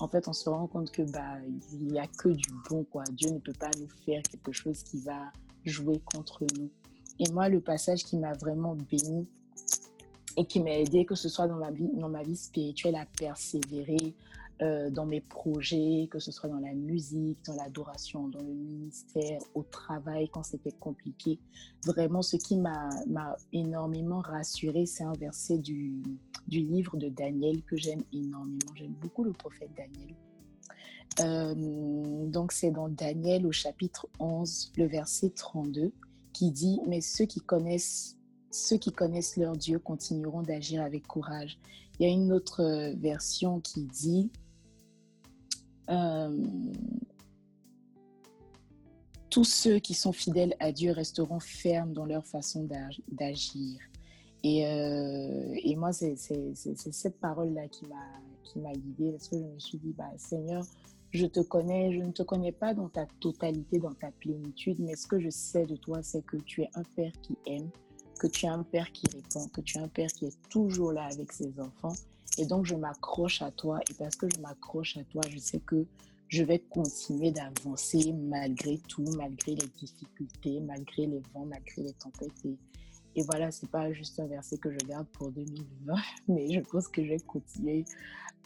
en 0.00 0.08
fait, 0.08 0.28
on 0.28 0.32
se 0.32 0.48
rend 0.48 0.66
compte 0.66 0.90
que 0.90 1.02
bah 1.02 1.36
il 1.72 1.88
n'y 1.88 1.98
a 1.98 2.06
que 2.06 2.30
du 2.30 2.48
bon 2.70 2.84
quoi. 2.84 3.04
Dieu 3.12 3.30
ne 3.30 3.38
peut 3.38 3.52
pas 3.58 3.70
nous 3.78 3.88
faire 4.06 4.22
quelque 4.22 4.52
chose 4.52 4.82
qui 4.82 4.98
va 4.98 5.32
jouer 5.64 6.00
contre 6.12 6.44
nous. 6.58 6.70
Et 7.18 7.30
moi, 7.32 7.48
le 7.50 7.60
passage 7.60 8.04
qui 8.04 8.16
m'a 8.16 8.32
vraiment 8.32 8.74
béni 8.74 9.26
et 10.36 10.44
qui 10.44 10.60
m'a 10.60 10.72
aidé, 10.72 11.04
que 11.04 11.14
ce 11.14 11.28
soit 11.28 11.46
dans 11.46 11.56
ma 11.56 11.70
vie, 11.70 11.90
dans 11.94 12.08
ma 12.08 12.22
vie 12.22 12.36
spirituelle, 12.36 12.96
à 12.96 13.06
persévérer, 13.06 14.14
euh, 14.62 14.90
dans 14.90 15.06
mes 15.06 15.22
projets, 15.22 16.06
que 16.10 16.18
ce 16.18 16.30
soit 16.30 16.50
dans 16.50 16.58
la 16.58 16.74
musique, 16.74 17.38
dans 17.46 17.54
l'adoration, 17.54 18.28
dans 18.28 18.42
le 18.42 18.52
ministère, 18.52 19.40
au 19.54 19.62
travail, 19.62 20.28
quand 20.28 20.42
c'était 20.42 20.72
compliqué. 20.72 21.38
Vraiment, 21.86 22.20
ce 22.20 22.36
qui 22.36 22.58
m'a 22.58 22.90
énormément 23.54 24.20
rassurée, 24.20 24.84
c'est 24.84 25.04
un 25.04 25.14
verset 25.14 25.56
du, 25.56 26.02
du 26.46 26.60
livre 26.60 26.98
de 26.98 27.08
Daniel 27.08 27.62
que 27.62 27.76
j'aime 27.76 28.02
énormément. 28.12 28.74
J'aime 28.74 28.92
beaucoup 29.00 29.24
le 29.24 29.32
prophète 29.32 29.70
Daniel. 29.74 30.14
Euh, 31.20 32.26
donc, 32.26 32.52
c'est 32.52 32.70
dans 32.70 32.90
Daniel 32.90 33.46
au 33.46 33.52
chapitre 33.52 34.08
11, 34.18 34.72
le 34.76 34.86
verset 34.86 35.30
32, 35.30 35.90
qui 36.34 36.50
dit 36.50 36.80
Mais 36.86 37.00
ceux 37.00 37.24
qui 37.24 37.40
connaissent, 37.40 38.18
ceux 38.50 38.76
qui 38.76 38.92
connaissent 38.92 39.36
leur 39.36 39.56
Dieu 39.56 39.78
continueront 39.78 40.42
d'agir 40.42 40.82
avec 40.82 41.06
courage. 41.06 41.58
Il 41.98 42.06
y 42.06 42.10
a 42.10 42.12
une 42.12 42.32
autre 42.32 42.94
version 42.96 43.60
qui 43.60 43.84
dit 43.84 44.30
euh, 45.90 46.46
tous 49.28 49.44
ceux 49.44 49.78
qui 49.78 49.94
sont 49.94 50.12
fidèles 50.12 50.56
à 50.58 50.72
Dieu 50.72 50.92
resteront 50.92 51.40
fermes 51.40 51.92
dans 51.92 52.04
leur 52.04 52.26
façon 52.26 52.66
d'agir. 53.08 53.80
Et, 54.42 54.66
euh, 54.66 55.54
et, 55.62 55.76
moi, 55.76 55.92
c'est 55.92 56.16
cette 56.16 57.20
parole-là 57.20 57.68
qui 57.68 57.84
m'a 58.58 58.72
guidée 58.72 59.12
parce 59.12 59.28
que 59.28 59.36
je 59.36 59.44
me 59.44 59.58
suis 59.58 59.78
dit, 59.78 59.92
bah, 59.96 60.10
Seigneur, 60.16 60.64
je 61.10 61.26
te 61.26 61.40
connais, 61.40 61.92
je 61.92 62.04
ne 62.04 62.12
te 62.12 62.22
connais 62.22 62.52
pas 62.52 62.72
dans 62.72 62.88
ta 62.88 63.06
totalité, 63.20 63.78
dans 63.78 63.94
ta 63.94 64.10
plénitude, 64.12 64.78
mais 64.80 64.96
ce 64.96 65.06
que 65.06 65.20
je 65.20 65.28
sais 65.28 65.66
de 65.66 65.76
toi, 65.76 66.02
c'est 66.02 66.24
que 66.24 66.36
tu 66.38 66.62
es 66.62 66.70
un 66.74 66.82
Père 66.96 67.12
qui 67.22 67.36
aime, 67.46 67.70
que 68.20 68.28
tu 68.28 68.46
es 68.46 68.48
un 68.48 68.62
Père 68.62 68.92
qui 68.92 69.06
répond, 69.12 69.48
que 69.48 69.62
tu 69.62 69.78
es 69.78 69.80
un 69.80 69.88
Père 69.88 70.12
qui 70.12 70.26
est 70.26 70.38
toujours 70.48 70.92
là 70.92 71.08
avec 71.10 71.32
ses 71.32 71.52
enfants 71.58 71.94
et 72.38 72.46
donc, 72.46 72.66
je 72.66 72.74
m'accroche 72.74 73.42
à 73.42 73.50
toi. 73.50 73.80
Et 73.90 73.94
parce 73.94 74.16
que 74.16 74.26
je 74.28 74.40
m'accroche 74.40 74.96
à 74.96 75.04
toi, 75.04 75.22
je 75.28 75.38
sais 75.38 75.60
que 75.60 75.84
je 76.28 76.42
vais 76.42 76.58
continuer 76.58 77.32
d'avancer 77.32 78.12
malgré 78.12 78.78
tout, 78.88 79.04
malgré 79.16 79.54
les 79.56 79.66
difficultés, 79.66 80.60
malgré 80.60 81.06
les 81.06 81.20
vents, 81.34 81.44
malgré 81.44 81.82
les 81.82 81.92
tempêtes. 81.92 82.32
Et, 82.44 82.56
et 83.16 83.22
voilà, 83.24 83.50
c'est 83.50 83.68
pas 83.68 83.92
juste 83.92 84.20
un 84.20 84.26
verset 84.26 84.58
que 84.58 84.70
je 84.70 84.78
garde 84.86 85.06
pour 85.08 85.30
2020, 85.32 85.94
mais 86.28 86.50
je 86.50 86.60
pense 86.60 86.88
que 86.88 87.04
je 87.04 87.10
vais 87.10 87.20
continuer 87.20 87.84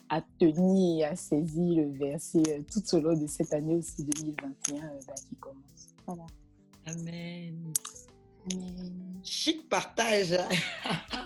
à 0.08 0.22
tenir 0.38 0.98
et 0.98 1.04
à 1.04 1.16
saisir 1.16 1.84
le 1.84 1.90
verset 1.92 2.42
euh, 2.48 2.62
tout 2.70 2.96
au 2.96 3.00
long 3.00 3.18
de 3.18 3.26
cette 3.26 3.52
année 3.52 3.74
aussi 3.74 4.04
2021 4.04 4.76
euh, 4.76 4.88
bah, 5.06 5.14
qui 5.28 5.34
commence. 5.36 5.94
Voilà. 6.06 6.26
Amen. 6.86 7.72
Chic 9.22 9.68
partage. 9.68 10.36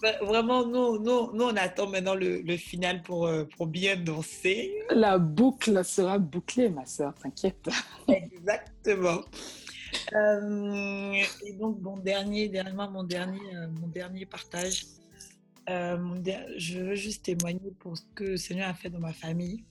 Bah, 0.00 0.12
vraiment, 0.22 0.66
nous, 0.66 0.98
nous, 0.98 1.32
nous, 1.32 1.44
on 1.44 1.56
attend 1.56 1.88
maintenant 1.88 2.14
le, 2.14 2.40
le 2.40 2.56
final 2.56 3.02
pour, 3.02 3.26
euh, 3.26 3.44
pour 3.56 3.66
bien 3.66 3.96
danser. 3.96 4.72
La 4.90 5.18
boucle 5.18 5.84
sera 5.84 6.18
bouclée, 6.18 6.68
ma 6.68 6.86
soeur, 6.86 7.14
t'inquiète. 7.14 7.68
Exactement. 8.08 9.20
Euh, 10.14 11.22
et 11.44 11.52
donc, 11.54 11.80
mon 11.80 11.96
dernier, 11.96 12.48
dernièrement, 12.48 12.90
mon 12.90 13.04
dernier, 13.04 13.40
euh, 13.54 13.68
mon 13.80 13.88
dernier 13.88 14.26
partage. 14.26 14.86
je 15.68 16.78
veux 16.78 16.94
juste 16.94 17.24
témoigner 17.24 17.72
pour 17.78 17.96
ce 17.96 18.02
que 18.14 18.24
le 18.24 18.36
Seigneur 18.36 18.68
a 18.68 18.74
fait 18.74 18.90
dans 18.90 19.00
ma 19.00 19.12
famille. 19.12 19.64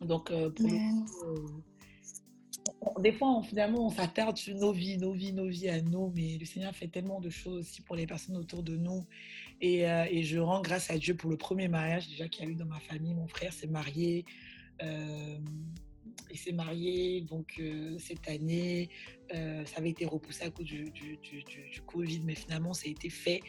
Donc, 0.00 0.28
pour 0.28 0.66
le 0.68 1.71
des 3.00 3.12
fois, 3.12 3.42
finalement, 3.42 3.86
on 3.86 3.90
s'attarde 3.90 4.36
sur 4.36 4.54
nos 4.56 4.72
vies, 4.72 4.98
nos 4.98 5.12
vies, 5.12 5.32
nos 5.32 5.46
vies 5.46 5.68
à 5.68 5.80
nous, 5.80 6.12
mais 6.14 6.38
le 6.38 6.44
Seigneur 6.44 6.74
fait 6.74 6.88
tellement 6.88 7.20
de 7.20 7.30
choses 7.30 7.60
aussi 7.60 7.82
pour 7.82 7.96
les 7.96 8.06
personnes 8.06 8.36
autour 8.36 8.62
de 8.62 8.76
nous. 8.76 9.04
Et, 9.60 9.88
euh, 9.88 10.06
je 10.22 10.38
rends 10.38 10.60
grâce 10.60 10.90
à 10.90 10.98
Dieu 10.98 11.14
pour 11.14 11.30
le 11.30 11.36
premier 11.36 11.68
mariage 11.68 12.08
déjà 12.08 12.28
qu'il 12.28 12.44
y 12.44 12.48
a 12.48 12.50
eu 12.50 12.54
dans 12.54 12.66
ma 12.66 12.80
famille. 12.80 13.14
Mon 13.14 13.28
frère 13.28 13.52
s'est 13.52 13.66
marié. 13.66 14.24
Euh, 14.82 15.38
il 16.30 16.38
s'est 16.38 16.52
marié 16.52 17.20
donc 17.22 17.54
euh, 17.58 17.96
cette 17.98 18.28
année. 18.28 18.88
Euh, 19.34 19.64
ça 19.64 19.78
avait 19.78 19.90
été 19.90 20.04
repoussé 20.04 20.44
à 20.44 20.50
cause 20.50 20.66
du, 20.66 20.90
du, 20.90 21.16
du, 21.16 21.80
Covid, 21.86 22.20
mais 22.24 22.34
finalement 22.34 22.74
ça 22.74 22.82
a 22.86 22.90
été 22.90 23.08
fait. 23.08 23.40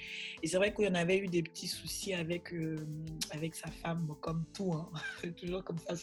Et 0.42 0.48
c'est 0.48 0.58
vrai 0.58 0.74
qu'il 0.74 0.86
y 0.86 0.88
en 0.88 0.96
avait 0.96 1.18
eu 1.18 1.28
des 1.28 1.44
petits 1.44 1.68
soucis 1.68 2.14
avec, 2.14 2.54
euh, 2.54 2.78
avec 3.32 3.56
sa 3.56 3.70
femme, 3.70 4.16
comme 4.22 4.46
tout, 4.54 4.74
hein. 4.74 4.90
toujours 5.38 5.64
comme 5.64 5.78
ça. 5.78 5.94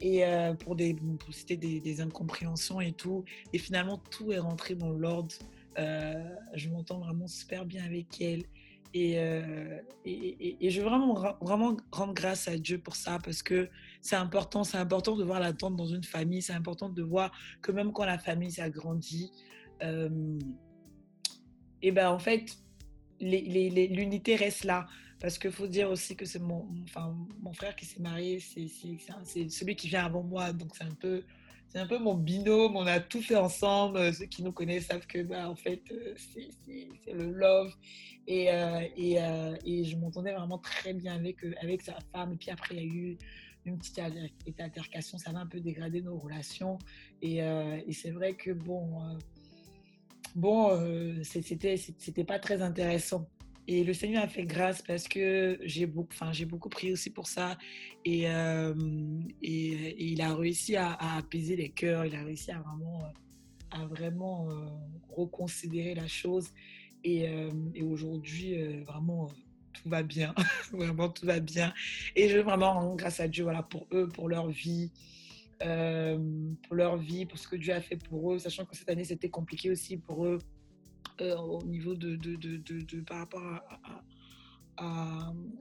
Et 0.00 0.22
pour 0.60 0.76
des, 0.76 0.94
pour 0.94 1.32
citer 1.32 1.56
des, 1.56 1.80
des, 1.80 2.00
incompréhensions 2.00 2.80
et 2.80 2.92
tout. 2.92 3.24
Et 3.52 3.58
finalement 3.58 3.98
tout 4.10 4.32
est 4.32 4.38
rentré 4.38 4.74
dans 4.74 4.90
l'ordre. 4.90 5.34
je 5.76 6.68
m'entends 6.68 6.98
vraiment 6.98 7.28
super 7.28 7.64
bien 7.64 7.84
avec 7.84 8.20
elle. 8.20 8.44
Euh, 8.96 9.78
et, 10.04 10.70
je 10.70 10.80
veux 10.80 10.88
vraiment, 10.88 11.14
vraiment 11.40 11.76
rendre 11.90 12.14
grâce 12.14 12.48
à 12.48 12.56
Dieu 12.56 12.78
pour 12.78 12.96
ça 12.96 13.18
parce 13.22 13.42
que 13.42 13.68
c'est 14.00 14.16
important. 14.16 14.64
C'est 14.64 14.78
important 14.78 15.16
de 15.16 15.24
voir 15.24 15.40
l'attente 15.40 15.76
dans 15.76 15.86
une 15.86 16.04
famille. 16.04 16.42
C'est 16.42 16.52
important 16.52 16.88
de 16.88 17.02
voir 17.02 17.32
que 17.62 17.72
même 17.72 17.92
quand 17.92 18.04
la 18.04 18.18
famille 18.18 18.52
s'agrandit, 18.52 19.32
euh, 19.82 20.38
et 21.82 21.92
ben 21.92 22.10
en 22.10 22.18
fait, 22.18 22.56
l'unité 23.20 24.36
reste 24.36 24.64
là. 24.64 24.86
Parce 25.18 25.38
qu'il 25.38 25.50
faut 25.50 25.66
dire 25.66 25.90
aussi 25.90 26.14
que 26.14 26.26
c'est 26.26 26.38
mon, 26.38 26.68
enfin, 26.84 27.16
mon 27.40 27.54
frère 27.54 27.74
qui 27.74 27.86
s'est 27.86 28.02
marié, 28.02 28.38
c'est 28.38 28.68
celui 28.68 29.74
qui 29.74 29.88
vient 29.88 30.04
avant 30.04 30.22
moi. 30.22 30.52
Donc 30.52 30.76
c'est 30.76 30.84
un 30.84 30.94
peu 30.94 31.22
c'est 31.68 31.78
un 31.78 31.86
peu 31.86 31.98
mon 31.98 32.14
binôme, 32.14 32.76
on 32.76 32.86
a 32.86 33.00
tout 33.00 33.20
fait 33.20 33.36
ensemble. 33.36 34.12
Ceux 34.14 34.26
qui 34.26 34.42
nous 34.42 34.52
connaissent 34.52 34.86
savent 34.86 35.06
que, 35.06 35.22
bah, 35.22 35.48
en 35.48 35.56
fait, 35.56 35.82
euh, 35.90 36.14
c'est 36.16 37.12
le 37.12 37.30
love. 37.32 37.72
Et, 38.26 38.50
euh, 38.50 38.80
et, 38.96 39.20
euh, 39.20 39.56
et 39.64 39.84
je 39.84 39.96
m'entendais 39.96 40.32
vraiment 40.32 40.58
très 40.58 40.94
bien 40.94 41.14
avec, 41.14 41.38
avec 41.60 41.82
sa 41.82 41.96
femme. 42.12 42.32
Et 42.32 42.36
puis 42.36 42.50
après, 42.50 42.76
il 42.76 42.80
y 42.80 42.82
a 42.82 42.94
eu 42.94 43.18
une 43.64 43.78
petite 43.78 43.98
altercation, 44.60 45.18
ça 45.18 45.32
va 45.32 45.40
un 45.40 45.46
peu 45.46 45.60
dégrader 45.60 46.00
nos 46.00 46.16
relations. 46.16 46.78
Et, 47.20 47.38
et 47.38 47.92
c'est 47.92 48.12
vrai 48.12 48.34
que, 48.34 48.52
bon, 48.52 49.18
bon 50.36 51.22
c'était 51.24 52.24
pas 52.24 52.38
très 52.38 52.62
intéressant. 52.62 53.28
Et 53.68 53.82
le 53.82 53.92
Seigneur 53.94 54.22
a 54.22 54.28
fait 54.28 54.44
grâce 54.44 54.80
parce 54.80 55.08
que 55.08 55.58
j'ai 55.62 55.86
beaucoup, 55.86 56.12
enfin, 56.12 56.30
beaucoup 56.46 56.68
prié 56.68 56.92
aussi 56.92 57.10
pour 57.10 57.26
ça. 57.26 57.58
Et, 58.04 58.30
euh, 58.30 58.74
et, 59.42 60.04
il 60.12 60.20
a 60.22 60.34
réussi 60.34 60.76
à, 60.76 60.92
apaiser 61.16 61.56
les 61.56 61.70
cœurs. 61.70 62.06
Il 62.06 62.14
a 62.14 62.22
réussi 62.22 62.52
à 62.52 62.60
vraiment, 62.60 63.12
à 63.72 63.86
vraiment 63.86 64.48
euh, 64.50 64.66
reconsidérer 65.08 65.94
la 65.94 66.06
chose. 66.06 66.50
Et, 67.02 67.28
euh, 67.28 67.50
et 67.74 67.82
aujourd'hui, 67.82 68.56
vraiment, 68.84 69.28
tout 69.72 69.88
va 69.88 70.04
bien. 70.04 70.32
vraiment, 70.72 71.08
tout 71.08 71.26
va 71.26 71.40
bien. 71.40 71.74
Et 72.14 72.28
je 72.28 72.36
veux 72.36 72.42
vraiment 72.44 72.72
rendre 72.74 72.96
grâce 72.96 73.18
à 73.18 73.26
Dieu 73.26 73.42
voilà, 73.42 73.64
pour 73.64 73.88
eux, 73.92 74.08
pour 74.08 74.28
leur 74.28 74.48
vie. 74.48 74.92
pour 75.58 76.76
leur 76.76 76.98
vie, 76.98 77.26
pour 77.26 77.38
ce 77.38 77.48
que 77.48 77.56
Dieu 77.56 77.74
a 77.74 77.80
fait 77.80 77.96
pour 77.96 78.32
eux, 78.32 78.38
sachant 78.38 78.64
que 78.64 78.76
cette 78.76 78.90
année 78.90 79.04
c'était 79.04 79.30
compliqué 79.30 79.70
aussi 79.70 79.96
pour 79.96 80.24
eux 80.26 80.38
euh, 81.20 81.36
au 81.36 81.62
niveau 81.62 81.94
de, 81.94 82.16
de, 82.16 82.36
de, 82.36 82.56
de, 82.58 83.00
par 83.00 83.18
rapport 83.18 83.42
à, 83.42 84.02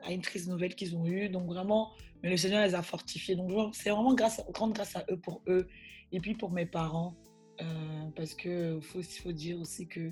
à, 0.03 0.11
une 0.11 0.21
triste 0.21 0.47
nouvelle 0.47 0.75
qu'ils 0.75 0.95
ont 0.95 1.05
eue. 1.05 1.29
Donc 1.29 1.47
vraiment, 1.47 1.91
mais 2.23 2.29
le 2.29 2.37
Seigneur 2.37 2.65
les 2.65 2.75
a 2.75 2.81
fortifiés. 2.81 3.35
Donc 3.35 3.75
c'est 3.75 3.89
vraiment 3.89 4.13
grâce, 4.13 4.43
grande 4.51 4.73
grâce 4.73 4.95
à 4.95 5.05
eux 5.09 5.17
pour 5.17 5.41
eux 5.47 5.67
et 6.11 6.19
puis 6.19 6.35
pour 6.35 6.51
mes 6.51 6.65
parents. 6.65 7.15
Euh, 7.61 8.09
parce 8.15 8.33
que 8.33 8.79
faut, 8.81 9.01
faut 9.01 9.31
dire 9.31 9.59
aussi 9.59 9.87
que 9.87 10.11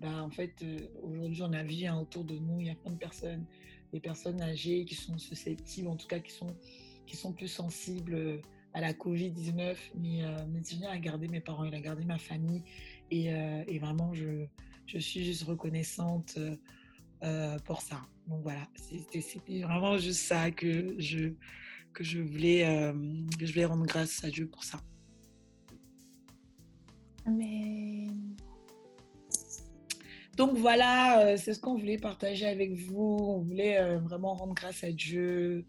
bah, 0.00 0.22
en 0.22 0.30
fait, 0.30 0.54
euh, 0.62 0.88
aujourd'hui, 1.02 1.42
on 1.42 1.52
a 1.52 1.62
vu 1.62 1.84
hein, 1.84 1.98
autour 2.00 2.24
de 2.24 2.36
nous, 2.36 2.60
il 2.60 2.66
y 2.66 2.70
a 2.70 2.74
plein 2.74 2.92
de 2.92 2.98
personnes, 2.98 3.46
des 3.92 4.00
personnes 4.00 4.42
âgées 4.42 4.84
qui 4.84 4.96
sont 4.96 5.18
susceptibles, 5.18 5.88
en 5.88 5.96
tout 5.96 6.08
cas 6.08 6.18
qui 6.18 6.32
sont, 6.32 6.56
qui 7.06 7.16
sont 7.16 7.32
plus 7.32 7.48
sensibles 7.48 8.40
à 8.72 8.80
la 8.80 8.92
Covid-19. 8.92 9.76
Mais, 9.96 10.24
euh, 10.24 10.62
Seigneur 10.62 10.90
a 10.90 10.98
gardé 10.98 11.28
mes 11.28 11.40
parents, 11.40 11.64
il 11.64 11.74
a 11.74 11.80
gardé 11.80 12.04
ma 12.04 12.18
famille. 12.18 12.62
Euh, 13.12 13.64
et, 13.66 13.78
vraiment, 13.78 14.12
je, 14.14 14.46
je, 14.86 14.98
suis 14.98 15.24
juste 15.24 15.44
reconnaissante 15.44 16.38
euh, 17.22 17.58
pour 17.60 17.80
ça. 17.82 18.00
Donc 18.26 18.42
voilà, 18.42 18.66
c'était 18.74 19.62
vraiment 19.62 19.98
juste 19.98 20.20
ça 20.20 20.50
que 20.50 20.94
je, 20.98 21.30
que 21.92 22.02
je, 22.02 22.20
voulais, 22.20 22.64
euh, 22.66 22.92
je 23.38 23.52
voulais 23.52 23.64
rendre 23.66 23.86
grâce 23.86 24.24
à 24.24 24.30
Dieu 24.30 24.48
pour 24.48 24.64
ça. 24.64 24.80
Amen. 27.26 28.36
Donc 30.36 30.56
voilà, 30.56 31.36
c'est 31.36 31.54
ce 31.54 31.60
qu'on 31.60 31.76
voulait 31.76 31.98
partager 31.98 32.46
avec 32.46 32.72
vous. 32.74 33.18
On 33.20 33.38
voulait 33.40 33.96
vraiment 33.98 34.34
rendre 34.34 34.54
grâce 34.54 34.82
à 34.82 34.90
Dieu 34.90 35.64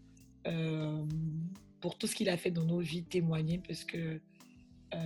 pour 1.80 1.96
tout 1.98 2.08
ce 2.08 2.16
qu'il 2.16 2.28
a 2.28 2.36
fait 2.36 2.50
dans 2.50 2.64
nos 2.64 2.80
vies, 2.80 3.04
témoigner 3.04 3.60
parce 3.64 3.84
que 3.84 4.20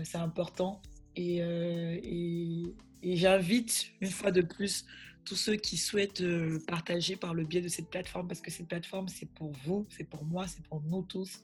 c'est 0.03 0.17
important. 0.17 0.81
Euh, 1.19 1.99
et, 2.03 2.63
et, 3.03 3.17
j'invite 3.17 3.91
une 4.01 4.11
fois 4.11 4.31
de 4.31 4.43
plus 4.43 4.87
tous 5.25 5.37
ceux 5.37 5.57
qui 5.57 5.77
souhaitent 5.77 6.23
euh, 6.23 6.59
partager 6.67 7.17
par 7.17 7.35
le 7.35 7.45
biais 7.45 7.61
de 7.61 7.69
cette 7.69 7.89
plateforme, 7.89 8.29
parce 8.29 8.41
que 8.41 8.51
cette 8.51 8.69
plateforme, 8.69 9.09
c'est 9.09 9.29
pour 9.29 9.53
vous, 9.65 9.87
c'est 9.91 10.09
pour 10.09 10.25
moi, 10.25 10.47
c'est 10.47 10.63
pour 10.63 10.81
nous 10.83 11.03
tous, 11.03 11.41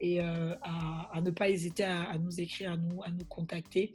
et 0.00 0.20
euh, 0.20 0.54
à, 0.62 1.20
ne 1.22 1.30
pas 1.30 1.48
hésiter 1.48 1.84
à, 1.84 2.18
nous 2.18 2.40
écrire, 2.40 2.72
à 2.72 2.76
nous, 2.76 3.02
à 3.02 3.10
nous 3.10 3.24
contacter. 3.24 3.94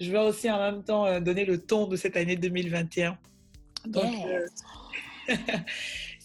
Je 0.00 0.10
vais 0.10 0.18
aussi 0.18 0.50
en 0.50 0.58
même 0.58 0.84
temps 0.84 1.20
donner 1.20 1.44
le 1.44 1.60
ton 1.60 1.86
de 1.86 1.96
cette 1.96 2.16
année 2.16 2.36
2021. 2.36 3.18
Donc, 3.86 4.14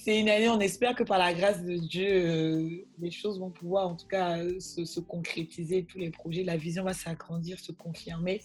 c'est 0.06 0.20
une 0.20 0.30
année, 0.30 0.48
on 0.50 0.60
espère 0.60 0.94
que 0.94 1.02
par 1.02 1.18
la 1.18 1.34
grâce 1.34 1.64
de 1.64 1.78
Dieu, 1.78 2.06
euh, 2.08 2.70
les 3.00 3.10
choses 3.10 3.40
vont 3.40 3.50
pouvoir 3.50 3.88
en 3.88 3.96
tout 3.96 4.06
cas 4.06 4.38
se, 4.60 5.00
concrétiser, 5.00 5.84
tous 5.84 5.98
les 5.98 6.12
projets, 6.12 6.44
la 6.44 6.58
vision 6.58 6.84
va 6.84 6.94
s'agrandir, 6.94 7.60
se 7.60 7.72
confirmer. 7.72 8.44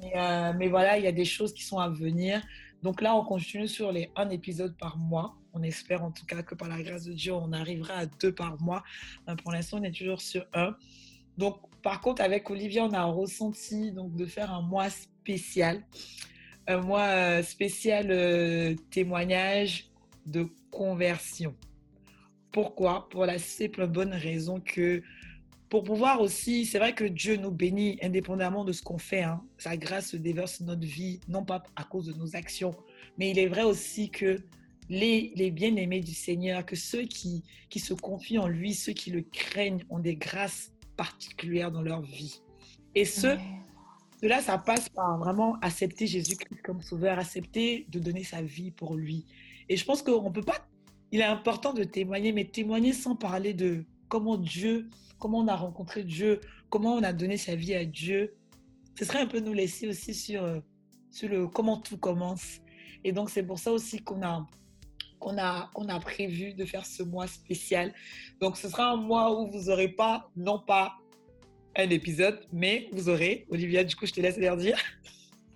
Mais, 0.00 0.12
euh, 0.14 0.52
mais, 0.56 0.68
voilà, 0.68 0.96
il 0.96 1.02
y 1.02 1.08
a 1.08 1.12
des 1.12 1.24
choses 1.24 1.52
qui 1.52 1.64
sont 1.64 1.80
à 1.80 1.88
venir. 1.88 2.40
Donc 2.84 3.02
là, 3.02 3.16
on 3.16 3.24
continue 3.24 3.66
sur 3.66 3.90
les 3.90 4.12
un 4.14 4.30
épisode 4.30 4.76
par 4.78 4.96
mois. 4.98 5.34
On 5.52 5.64
espère 5.64 6.04
en 6.04 6.12
tout 6.12 6.24
cas 6.26 6.44
que 6.44 6.54
par 6.54 6.68
la 6.68 6.80
grâce 6.80 7.06
de 7.06 7.12
Dieu, 7.12 7.32
on 7.32 7.52
arrivera 7.52 7.94
à 7.94 8.06
deux 8.06 8.32
par 8.32 8.62
mois. 8.62 8.84
pour 9.42 9.50
l'instant, 9.50 9.78
on 9.80 9.82
est 9.82 9.90
toujours 9.90 10.20
sur 10.20 10.46
un. 10.54 10.76
Donc, 11.38 11.56
par 11.82 12.00
contre, 12.00 12.22
avec 12.22 12.48
Olivier, 12.50 12.82
on 12.82 12.92
a 12.92 13.02
ressenti 13.02 13.90
donc, 13.90 14.14
de 14.14 14.26
faire 14.26 14.52
un 14.52 14.62
mois 14.62 14.90
spécial. 14.90 15.82
Un 16.68 16.82
mois 16.82 17.08
euh, 17.08 17.42
spécial 17.42 18.76
témoignage 18.92 19.88
de 20.28 20.48
conversion. 20.70 21.54
Pourquoi? 22.52 23.08
Pour 23.10 23.26
la 23.26 23.38
simple 23.38 23.86
bonne 23.86 24.12
raison 24.12 24.60
que 24.60 25.02
pour 25.68 25.84
pouvoir 25.84 26.22
aussi, 26.22 26.64
c'est 26.64 26.78
vrai 26.78 26.94
que 26.94 27.04
Dieu 27.04 27.36
nous 27.36 27.50
bénit 27.50 27.98
indépendamment 28.02 28.64
de 28.64 28.72
ce 28.72 28.82
qu'on 28.82 28.96
fait. 28.96 29.22
Hein. 29.22 29.42
Sa 29.58 29.76
grâce 29.76 30.08
se 30.08 30.16
déverse 30.16 30.60
notre 30.60 30.86
vie, 30.86 31.20
non 31.28 31.44
pas 31.44 31.62
à 31.76 31.84
cause 31.84 32.06
de 32.06 32.14
nos 32.14 32.36
actions, 32.36 32.74
mais 33.18 33.30
il 33.30 33.38
est 33.38 33.48
vrai 33.48 33.64
aussi 33.64 34.08
que 34.08 34.38
les, 34.88 35.32
les 35.36 35.50
bien-aimés 35.50 36.00
du 36.00 36.14
Seigneur, 36.14 36.64
que 36.64 36.76
ceux 36.76 37.02
qui, 37.02 37.44
qui 37.68 37.80
se 37.80 37.92
confient 37.92 38.38
en 38.38 38.48
lui, 38.48 38.72
ceux 38.72 38.92
qui 38.92 39.10
le 39.10 39.20
craignent, 39.20 39.84
ont 39.90 39.98
des 39.98 40.16
grâces 40.16 40.72
particulières 40.96 41.70
dans 41.70 41.82
leur 41.82 42.00
vie. 42.00 42.40
Et 42.94 43.04
ce, 43.04 43.36
cela, 44.22 44.40
ça 44.40 44.56
passe 44.56 44.88
par 44.88 45.18
vraiment 45.18 45.58
accepter 45.60 46.06
Jésus-Christ 46.06 46.62
comme 46.62 46.80
sauveur, 46.80 47.18
accepter 47.18 47.86
de 47.90 47.98
donner 47.98 48.24
sa 48.24 48.40
vie 48.40 48.70
pour 48.70 48.96
lui. 48.96 49.26
Et 49.68 49.76
je 49.76 49.84
pense 49.84 50.02
qu'on 50.02 50.28
ne 50.28 50.30
peut 50.30 50.42
pas, 50.42 50.66
il 51.12 51.20
est 51.20 51.24
important 51.24 51.72
de 51.72 51.84
témoigner, 51.84 52.32
mais 52.32 52.44
témoigner 52.44 52.92
sans 52.92 53.16
parler 53.16 53.54
de 53.54 53.84
comment 54.08 54.36
Dieu 54.36 54.88
comment 55.18 55.38
on 55.38 55.48
a 55.48 55.56
rencontré 55.56 56.04
Dieu, 56.04 56.40
comment 56.70 56.94
on 56.94 57.02
a 57.02 57.12
donné 57.12 57.36
sa 57.36 57.54
vie 57.54 57.74
à 57.74 57.84
Dieu. 57.84 58.34
Ce 58.98 59.04
serait 59.04 59.20
un 59.20 59.26
peu 59.26 59.40
nous 59.40 59.52
laisser 59.52 59.88
aussi 59.88 60.14
sur, 60.14 60.42
euh, 60.42 60.60
sur 61.10 61.28
le 61.28 61.46
comment 61.48 61.78
tout 61.78 61.98
commence. 61.98 62.60
Et 63.04 63.12
donc, 63.12 63.30
c'est 63.30 63.42
pour 63.42 63.58
ça 63.58 63.72
aussi 63.72 64.02
qu'on 64.02 64.22
a, 64.22 64.46
qu'on 65.20 65.38
a, 65.38 65.70
qu'on 65.74 65.88
a 65.88 66.00
prévu 66.00 66.54
de 66.54 66.64
faire 66.64 66.84
ce 66.84 67.02
mois 67.02 67.26
spécial. 67.26 67.94
Donc, 68.40 68.56
ce 68.56 68.68
sera 68.68 68.90
un 68.90 68.96
mois 68.96 69.40
où 69.40 69.50
vous 69.50 69.64
n'aurez 69.66 69.88
pas, 69.88 70.30
non 70.36 70.58
pas 70.58 70.96
un 71.76 71.90
épisode, 71.90 72.40
mais 72.52 72.88
vous 72.92 73.08
aurez, 73.08 73.46
Olivia, 73.50 73.84
du 73.84 73.94
coup, 73.94 74.06
je 74.06 74.12
te 74.12 74.20
laisse 74.20 74.38
leur 74.38 74.56
dire. 74.56 74.78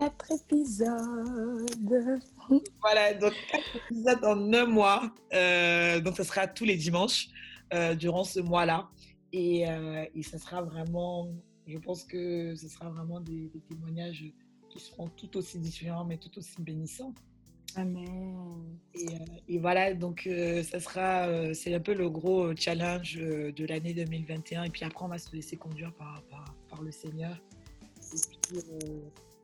Quatre 0.03 0.33
épisodes. 0.33 2.21
Voilà, 2.81 3.15
donc 3.15 3.35
quatre 3.49 3.77
épisodes 3.77 4.25
en 4.25 4.53
un 4.53 4.67
mois. 4.67 5.15
Euh, 5.33 6.01
donc, 6.01 6.17
ce 6.17 6.25
sera 6.25 6.49
tous 6.49 6.65
les 6.65 6.75
dimanches 6.75 7.29
euh, 7.73 7.95
durant 7.95 8.25
ce 8.25 8.41
mois-là. 8.41 8.89
Et, 9.33 9.71
euh, 9.71 10.05
et 10.13 10.25
ça 10.25 10.39
sera 10.39 10.61
vraiment, 10.61 11.29
je 11.69 11.79
pense 11.79 12.03
que 12.03 12.57
ce 12.57 12.67
sera 12.67 12.91
vraiment 12.91 13.21
des, 13.21 13.49
témoignages 13.69 14.25
qui 14.71 14.81
seront 14.81 15.09
tout 15.09 15.37
aussi 15.37 15.61
différents, 15.61 16.05
mais 16.05 16.17
tout 16.17 16.37
aussi 16.37 16.61
bénissants. 16.61 17.15
Amen. 17.77 18.77
Et, 18.97 19.55
et 19.55 19.59
voilà, 19.61 19.95
donc 19.95 20.27
euh, 20.27 20.65
ça 20.65 20.81
sera, 20.81 21.55
c'est 21.55 21.73
un 21.73 21.81
peu 21.81 21.95
le 21.95 22.11
gros 22.11 22.57
challenge 22.57 23.19
de 23.21 23.67
l'année 23.67 23.95
2021. 23.95 24.65
Et 24.65 24.71
puis 24.71 24.85
après, 24.85 25.05
on 25.05 25.09
va 25.09 25.19
se 25.19 25.33
laisser 25.33 25.55
conduire 25.57 25.95
par, 25.95 26.25
par, 26.29 26.57
par 26.69 26.83
le 26.83 26.91
Seigneur. 26.91 27.41
Et 28.13 28.19
puis, 28.49 28.59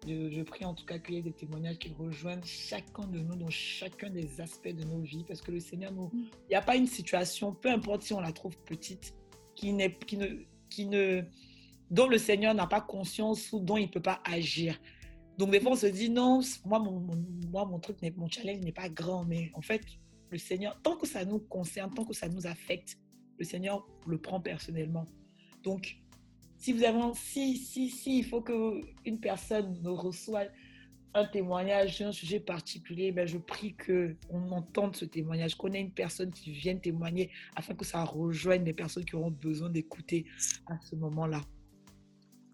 je, 0.06 0.30
je, 0.30 0.42
prie 0.42 0.64
en 0.64 0.74
tout 0.74 0.84
cas 0.84 0.98
qu'il 0.98 1.16
y 1.16 1.18
ait 1.18 1.22
des 1.22 1.32
témoignages 1.32 1.78
qui 1.78 1.92
rejoignent 1.92 2.44
chacun 2.44 3.06
de 3.06 3.18
nous 3.18 3.36
dans 3.36 3.50
chacun 3.50 4.10
des 4.10 4.40
aspects 4.40 4.68
de 4.68 4.84
nos 4.84 5.00
vies. 5.00 5.24
Parce 5.26 5.40
que 5.40 5.50
le 5.50 5.60
Seigneur, 5.60 5.92
nous, 5.92 6.06
mm. 6.06 6.10
il 6.14 6.48
n'y 6.50 6.54
a 6.54 6.62
pas 6.62 6.76
une 6.76 6.86
situation, 6.86 7.52
peu 7.52 7.70
importe 7.70 8.02
si 8.02 8.12
on 8.12 8.20
la 8.20 8.32
trouve 8.32 8.56
petite, 8.58 9.14
qui, 9.54 9.74
qui, 10.06 10.16
ne, 10.16 10.26
qui 10.70 10.86
ne, 10.86 11.22
dont 11.90 12.08
le 12.08 12.18
Seigneur 12.18 12.54
n'a 12.54 12.66
pas 12.66 12.80
conscience 12.80 13.52
ou 13.52 13.60
dont 13.60 13.76
il 13.76 13.86
ne 13.86 13.90
peut 13.90 14.02
pas 14.02 14.20
agir. 14.24 14.78
Donc, 15.36 15.50
des 15.52 15.60
fois, 15.60 15.72
on 15.72 15.76
se 15.76 15.86
dit, 15.86 16.10
non, 16.10 16.40
moi, 16.64 16.78
mon, 16.80 17.06
moi, 17.50 17.64
mon 17.64 17.78
truc, 17.78 17.98
mon 18.16 18.28
challenge 18.28 18.60
n'est 18.60 18.72
pas 18.72 18.88
grand, 18.88 19.24
mais 19.24 19.50
en 19.54 19.62
fait, 19.62 19.82
le 20.30 20.38
Seigneur, 20.38 20.78
tant 20.82 20.96
que 20.96 21.06
ça 21.06 21.24
nous 21.24 21.38
concerne, 21.38 21.92
tant 21.94 22.04
que 22.04 22.14
ça 22.14 22.28
nous 22.28 22.46
affecte, 22.46 22.98
le 23.38 23.44
Seigneur 23.44 23.86
le 24.06 24.18
prend 24.18 24.40
personnellement. 24.40 25.06
Donc, 25.62 25.96
si 26.58 26.72
vous 26.72 26.82
avez, 26.82 27.00
si, 27.14 27.56
si, 27.56 27.88
si, 27.88 28.18
il 28.18 28.24
faut 28.24 28.42
qu'une 28.42 29.20
personne 29.20 29.78
nous 29.82 29.94
reçoive 29.94 30.50
un 31.14 31.24
témoignage 31.24 31.96
sur 31.96 32.08
un 32.08 32.12
sujet 32.12 32.40
particulier, 32.40 33.12
ben 33.12 33.26
je 33.26 33.38
prie 33.38 33.74
qu'on 33.76 34.50
entende 34.50 34.94
ce 34.94 35.04
témoignage, 35.04 35.56
qu'on 35.56 35.72
ait 35.72 35.80
une 35.80 35.92
personne 35.92 36.30
qui 36.30 36.52
vienne 36.52 36.80
témoigner 36.80 37.30
afin 37.56 37.74
que 37.74 37.84
ça 37.84 38.04
rejoigne 38.04 38.64
les 38.64 38.74
personnes 38.74 39.04
qui 39.04 39.16
auront 39.16 39.30
besoin 39.30 39.70
d'écouter 39.70 40.26
à 40.66 40.78
ce 40.82 40.96
moment-là. 40.96 41.40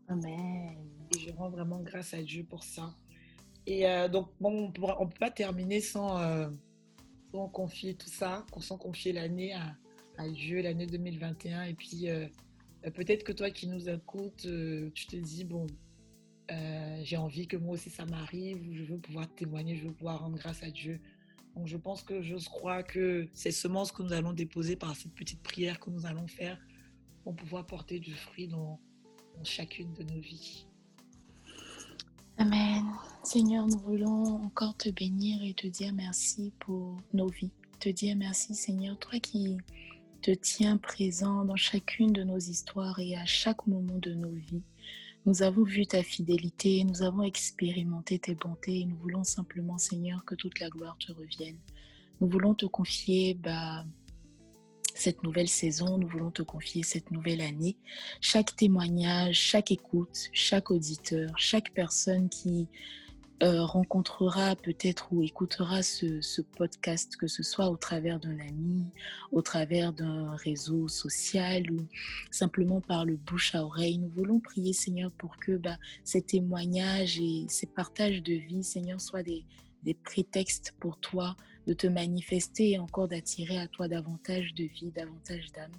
Amen. 0.08 0.76
Et 1.14 1.18
je 1.18 1.32
rends 1.32 1.50
vraiment 1.50 1.80
grâce 1.80 2.14
à 2.14 2.22
Dieu 2.22 2.44
pour 2.44 2.62
ça. 2.62 2.94
Et 3.66 3.88
euh, 3.88 4.08
donc, 4.08 4.28
bon, 4.40 4.72
on 4.78 5.04
ne 5.04 5.10
peut 5.10 5.18
pas 5.18 5.30
terminer 5.30 5.80
sans, 5.80 6.20
euh, 6.20 6.48
sans, 7.32 7.48
confier 7.48 7.94
tout 7.94 8.10
ça, 8.10 8.44
sans 8.60 8.76
confier 8.76 9.14
l'année 9.14 9.54
à, 9.54 9.74
à, 10.18 10.28
Dieu, 10.28 10.60
l'année 10.60 10.86
2021. 10.86 11.62
Et 11.62 11.74
puis, 11.74 12.10
euh, 12.10 12.26
peut-être 12.92 13.24
que 13.24 13.32
toi 13.32 13.50
qui 13.50 13.66
nous 13.66 13.88
écoutes, 13.88 14.46
tu 14.94 15.06
te 15.06 15.16
dis, 15.16 15.44
bon, 15.44 15.66
euh, 16.50 17.00
j'ai 17.02 17.16
envie 17.16 17.46
que 17.46 17.56
moi 17.56 17.74
aussi 17.74 17.88
ça 17.88 18.04
m'arrive, 18.04 18.58
je 18.72 18.84
veux 18.84 18.98
pouvoir 18.98 19.26
témoigner, 19.34 19.76
je 19.76 19.86
veux 19.86 19.94
pouvoir 19.94 20.20
rendre 20.20 20.36
grâce 20.36 20.62
à 20.62 20.70
Dieu. 20.70 21.00
Donc 21.56 21.66
je 21.66 21.76
pense 21.76 22.02
que 22.02 22.20
je 22.20 22.36
crois 22.44 22.82
que 22.82 23.28
ces 23.32 23.50
semences 23.50 23.92
que 23.92 24.02
nous 24.02 24.12
allons 24.12 24.32
déposer 24.32 24.76
par 24.76 24.94
cette 24.94 25.14
petite 25.14 25.42
prière 25.42 25.80
que 25.80 25.88
nous 25.88 26.04
allons 26.04 26.26
faire 26.26 26.58
vont 27.24 27.32
pouvoir 27.32 27.66
porter 27.66 27.98
du 27.98 28.12
fruit 28.12 28.48
dans, 28.48 28.78
dans 29.36 29.44
chacune 29.44 29.92
de 29.94 30.02
nos 30.02 30.20
vies. 30.20 30.66
Amen. 32.36 32.84
Seigneur, 33.22 33.66
nous 33.66 33.78
voulons 33.78 34.42
encore 34.42 34.76
te 34.76 34.90
bénir 34.90 35.42
et 35.42 35.54
te 35.54 35.66
dire 35.66 35.94
merci 35.94 36.52
pour 36.58 37.00
nos 37.14 37.28
vies. 37.28 37.52
Te 37.80 37.88
dire 37.88 38.16
merci, 38.16 38.54
Seigneur, 38.54 38.98
toi 38.98 39.18
qui 39.18 39.56
te 40.24 40.30
tiens 40.30 40.78
présent 40.78 41.44
dans 41.44 41.54
chacune 41.54 42.10
de 42.10 42.24
nos 42.24 42.38
histoires 42.38 42.98
et 42.98 43.14
à 43.14 43.26
chaque 43.26 43.66
moment 43.66 43.98
de 43.98 44.14
nos 44.14 44.30
vies. 44.30 44.62
Nous 45.26 45.42
avons 45.42 45.64
vu 45.64 45.86
ta 45.86 46.02
fidélité, 46.02 46.82
nous 46.84 47.02
avons 47.02 47.24
expérimenté 47.24 48.18
tes 48.18 48.34
bontés 48.34 48.80
et 48.80 48.84
nous 48.86 48.96
voulons 48.96 49.22
simplement, 49.22 49.76
Seigneur, 49.76 50.24
que 50.24 50.34
toute 50.34 50.60
la 50.60 50.70
gloire 50.70 50.96
te 50.96 51.12
revienne. 51.12 51.58
Nous 52.22 52.28
voulons 52.28 52.54
te 52.54 52.64
confier 52.64 53.34
bah, 53.34 53.84
cette 54.94 55.22
nouvelle 55.22 55.48
saison, 55.48 55.98
nous 55.98 56.08
voulons 56.08 56.30
te 56.30 56.40
confier 56.40 56.82
cette 56.84 57.10
nouvelle 57.10 57.42
année. 57.42 57.76
Chaque 58.22 58.56
témoignage, 58.56 59.38
chaque 59.38 59.72
écoute, 59.72 60.30
chaque 60.32 60.70
auditeur, 60.70 61.38
chaque 61.38 61.74
personne 61.74 62.30
qui 62.30 62.66
euh, 63.42 63.64
rencontrera 63.64 64.54
peut-être 64.54 65.12
ou 65.12 65.22
écoutera 65.22 65.82
ce, 65.82 66.40
podcast, 66.56 67.16
que 67.16 67.26
ce 67.26 67.42
soit 67.42 67.68
au 67.68 67.76
travers 67.76 68.20
d'un 68.20 68.38
ami, 68.38 68.86
au 69.32 69.42
travers 69.42 69.92
d'un 69.92 70.36
réseau 70.36 70.86
social 70.86 71.70
ou 71.70 71.86
simplement 72.30 72.80
par 72.80 73.04
le 73.04 73.16
bouche 73.16 73.54
à 73.54 73.64
oreille. 73.64 73.98
Nous 73.98 74.08
voulons 74.08 74.38
prier, 74.38 74.72
Seigneur, 74.72 75.10
pour 75.12 75.36
que 75.38 75.56
bah, 75.56 75.78
ces 76.04 76.22
témoignages 76.22 77.18
et 77.18 77.46
ces 77.48 77.66
partages 77.66 78.22
de 78.22 78.34
vie, 78.34 78.62
Seigneur, 78.62 79.00
soient 79.00 79.24
des, 79.24 79.44
des 79.82 79.94
prétextes 79.94 80.74
pour 80.78 80.98
toi 80.98 81.36
de 81.66 81.72
te 81.72 81.86
manifester 81.86 82.72
et 82.72 82.78
encore 82.78 83.08
d'attirer 83.08 83.58
à 83.58 83.68
toi 83.68 83.88
davantage 83.88 84.54
de 84.54 84.64
vie, 84.64 84.90
davantage 84.90 85.52
d'âme. 85.52 85.72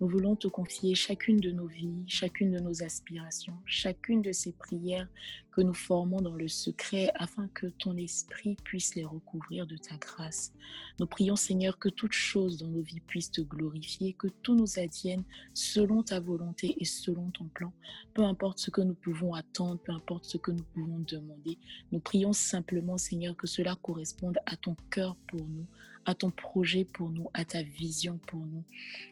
Nous 0.00 0.08
voulons 0.08 0.36
te 0.36 0.48
confier 0.48 0.94
chacune 0.94 1.38
de 1.38 1.50
nos 1.50 1.66
vies, 1.66 2.02
chacune 2.06 2.52
de 2.52 2.58
nos 2.58 2.82
aspirations, 2.82 3.56
chacune 3.64 4.22
de 4.22 4.32
ces 4.32 4.52
prières 4.52 5.08
que 5.52 5.60
nous 5.60 5.74
formons 5.74 6.20
dans 6.20 6.34
le 6.34 6.48
secret 6.48 7.12
afin 7.14 7.46
que 7.54 7.66
ton 7.66 7.96
esprit 7.96 8.56
puisse 8.64 8.96
les 8.96 9.04
recouvrir 9.04 9.68
de 9.68 9.76
ta 9.76 9.96
grâce. 9.96 10.52
Nous 10.98 11.06
prions 11.06 11.36
Seigneur 11.36 11.78
que 11.78 11.88
toute 11.88 12.12
chose 12.12 12.58
dans 12.58 12.66
nos 12.66 12.82
vies 12.82 13.00
puisse 13.06 13.30
te 13.30 13.40
glorifier, 13.40 14.14
que 14.14 14.26
tout 14.42 14.56
nous 14.56 14.80
advienne 14.80 15.22
selon 15.54 16.02
ta 16.02 16.18
volonté 16.18 16.74
et 16.80 16.84
selon 16.84 17.30
ton 17.30 17.44
plan. 17.44 17.72
Peu 18.14 18.24
importe 18.24 18.58
ce 18.58 18.70
que 18.70 18.80
nous 18.80 18.94
pouvons 18.94 19.34
attendre, 19.34 19.78
peu 19.78 19.92
importe 19.92 20.24
ce 20.24 20.38
que 20.38 20.50
nous 20.50 20.64
pouvons 20.74 20.98
demander, 20.98 21.56
nous 21.92 22.00
prions 22.00 22.32
simplement 22.32 22.98
Seigneur 22.98 23.36
que 23.36 23.46
cela 23.46 23.76
corresponde 23.76 24.38
à 24.46 24.56
ton 24.56 24.74
cœur 24.90 25.16
pour 25.26 25.46
nous, 25.46 25.66
à 26.04 26.14
ton 26.14 26.30
projet 26.30 26.84
pour 26.84 27.10
nous, 27.10 27.28
à 27.34 27.44
ta 27.44 27.62
vision 27.62 28.18
pour 28.26 28.40
nous. 28.40 28.64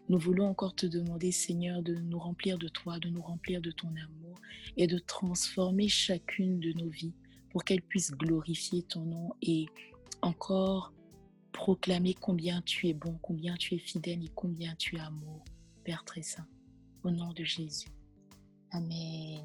Nous 0.09 0.19
voulons 0.19 0.47
encore 0.47 0.75
te 0.75 0.87
demander, 0.87 1.33
Seigneur, 1.33 1.83
de 1.83 1.95
nous 1.95 2.19
remplir 2.19 2.59
de 2.59 2.69
toi, 2.69 2.99
de 2.99 3.09
nous 3.09 3.23
remplir 3.23 3.61
de 3.61 3.71
ton 3.71 3.89
amour 3.89 4.41
et 4.77 4.87
de 4.87 4.99
transformer 4.99 5.89
chacune 5.89 6.61
de 6.61 6.73
nos 6.73 6.89
vies 6.89 7.15
pour 7.51 7.65
qu'elle 7.65 7.83
puisse 7.83 8.13
glorifier 8.13 8.83
ton 8.83 9.03
nom 9.03 9.33
et 9.43 9.67
encore 10.23 10.93
proclamer 11.53 12.15
combien 12.15 12.63
tu 12.63 12.89
es 12.89 12.95
bon, 12.95 13.19
combien 13.23 13.55
tu 13.57 13.75
es 13.75 13.79
fidèle 13.79 14.25
et 14.25 14.31
combien 14.35 14.75
tu 14.77 14.97
es 14.97 15.01
amour, 15.01 15.45
Père 15.85 16.05
très 16.05 16.23
saint. 16.23 16.47
Au 17.03 17.11
nom 17.11 17.33
de 17.33 17.45
Jésus. 17.45 17.89
Amen. 18.71 19.45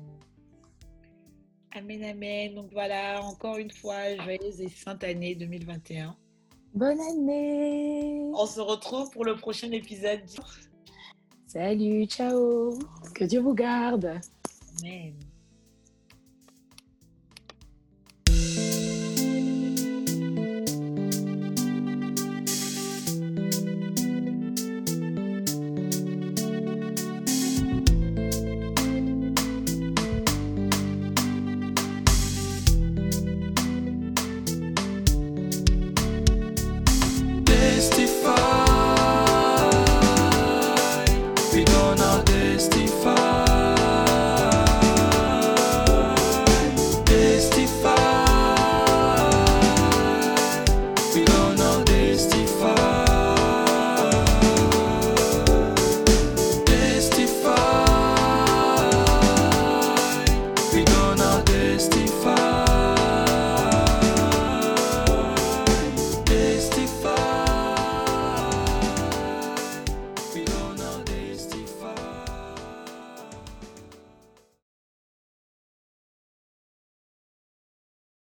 Amen, 1.71 2.03
amen. 2.03 2.55
Donc 2.55 2.71
voilà, 2.71 3.21
encore 3.23 3.57
une 3.57 3.71
fois, 3.71 4.15
joyeuse 4.15 4.61
et 4.61 4.69
sainte 4.69 5.03
année 5.03 5.35
2021. 5.35 6.15
Bonne 6.73 6.99
année. 6.99 8.29
On 8.33 8.45
se 8.45 8.59
retrouve 8.59 9.09
pour 9.11 9.25
le 9.25 9.35
prochain 9.35 9.71
épisode. 9.71 10.21
Salut, 11.47 12.05
ciao. 12.05 12.77
Que 13.15 13.23
Dieu 13.23 13.39
vous 13.39 13.53
garde. 13.53 14.19
Amen. 14.79 15.13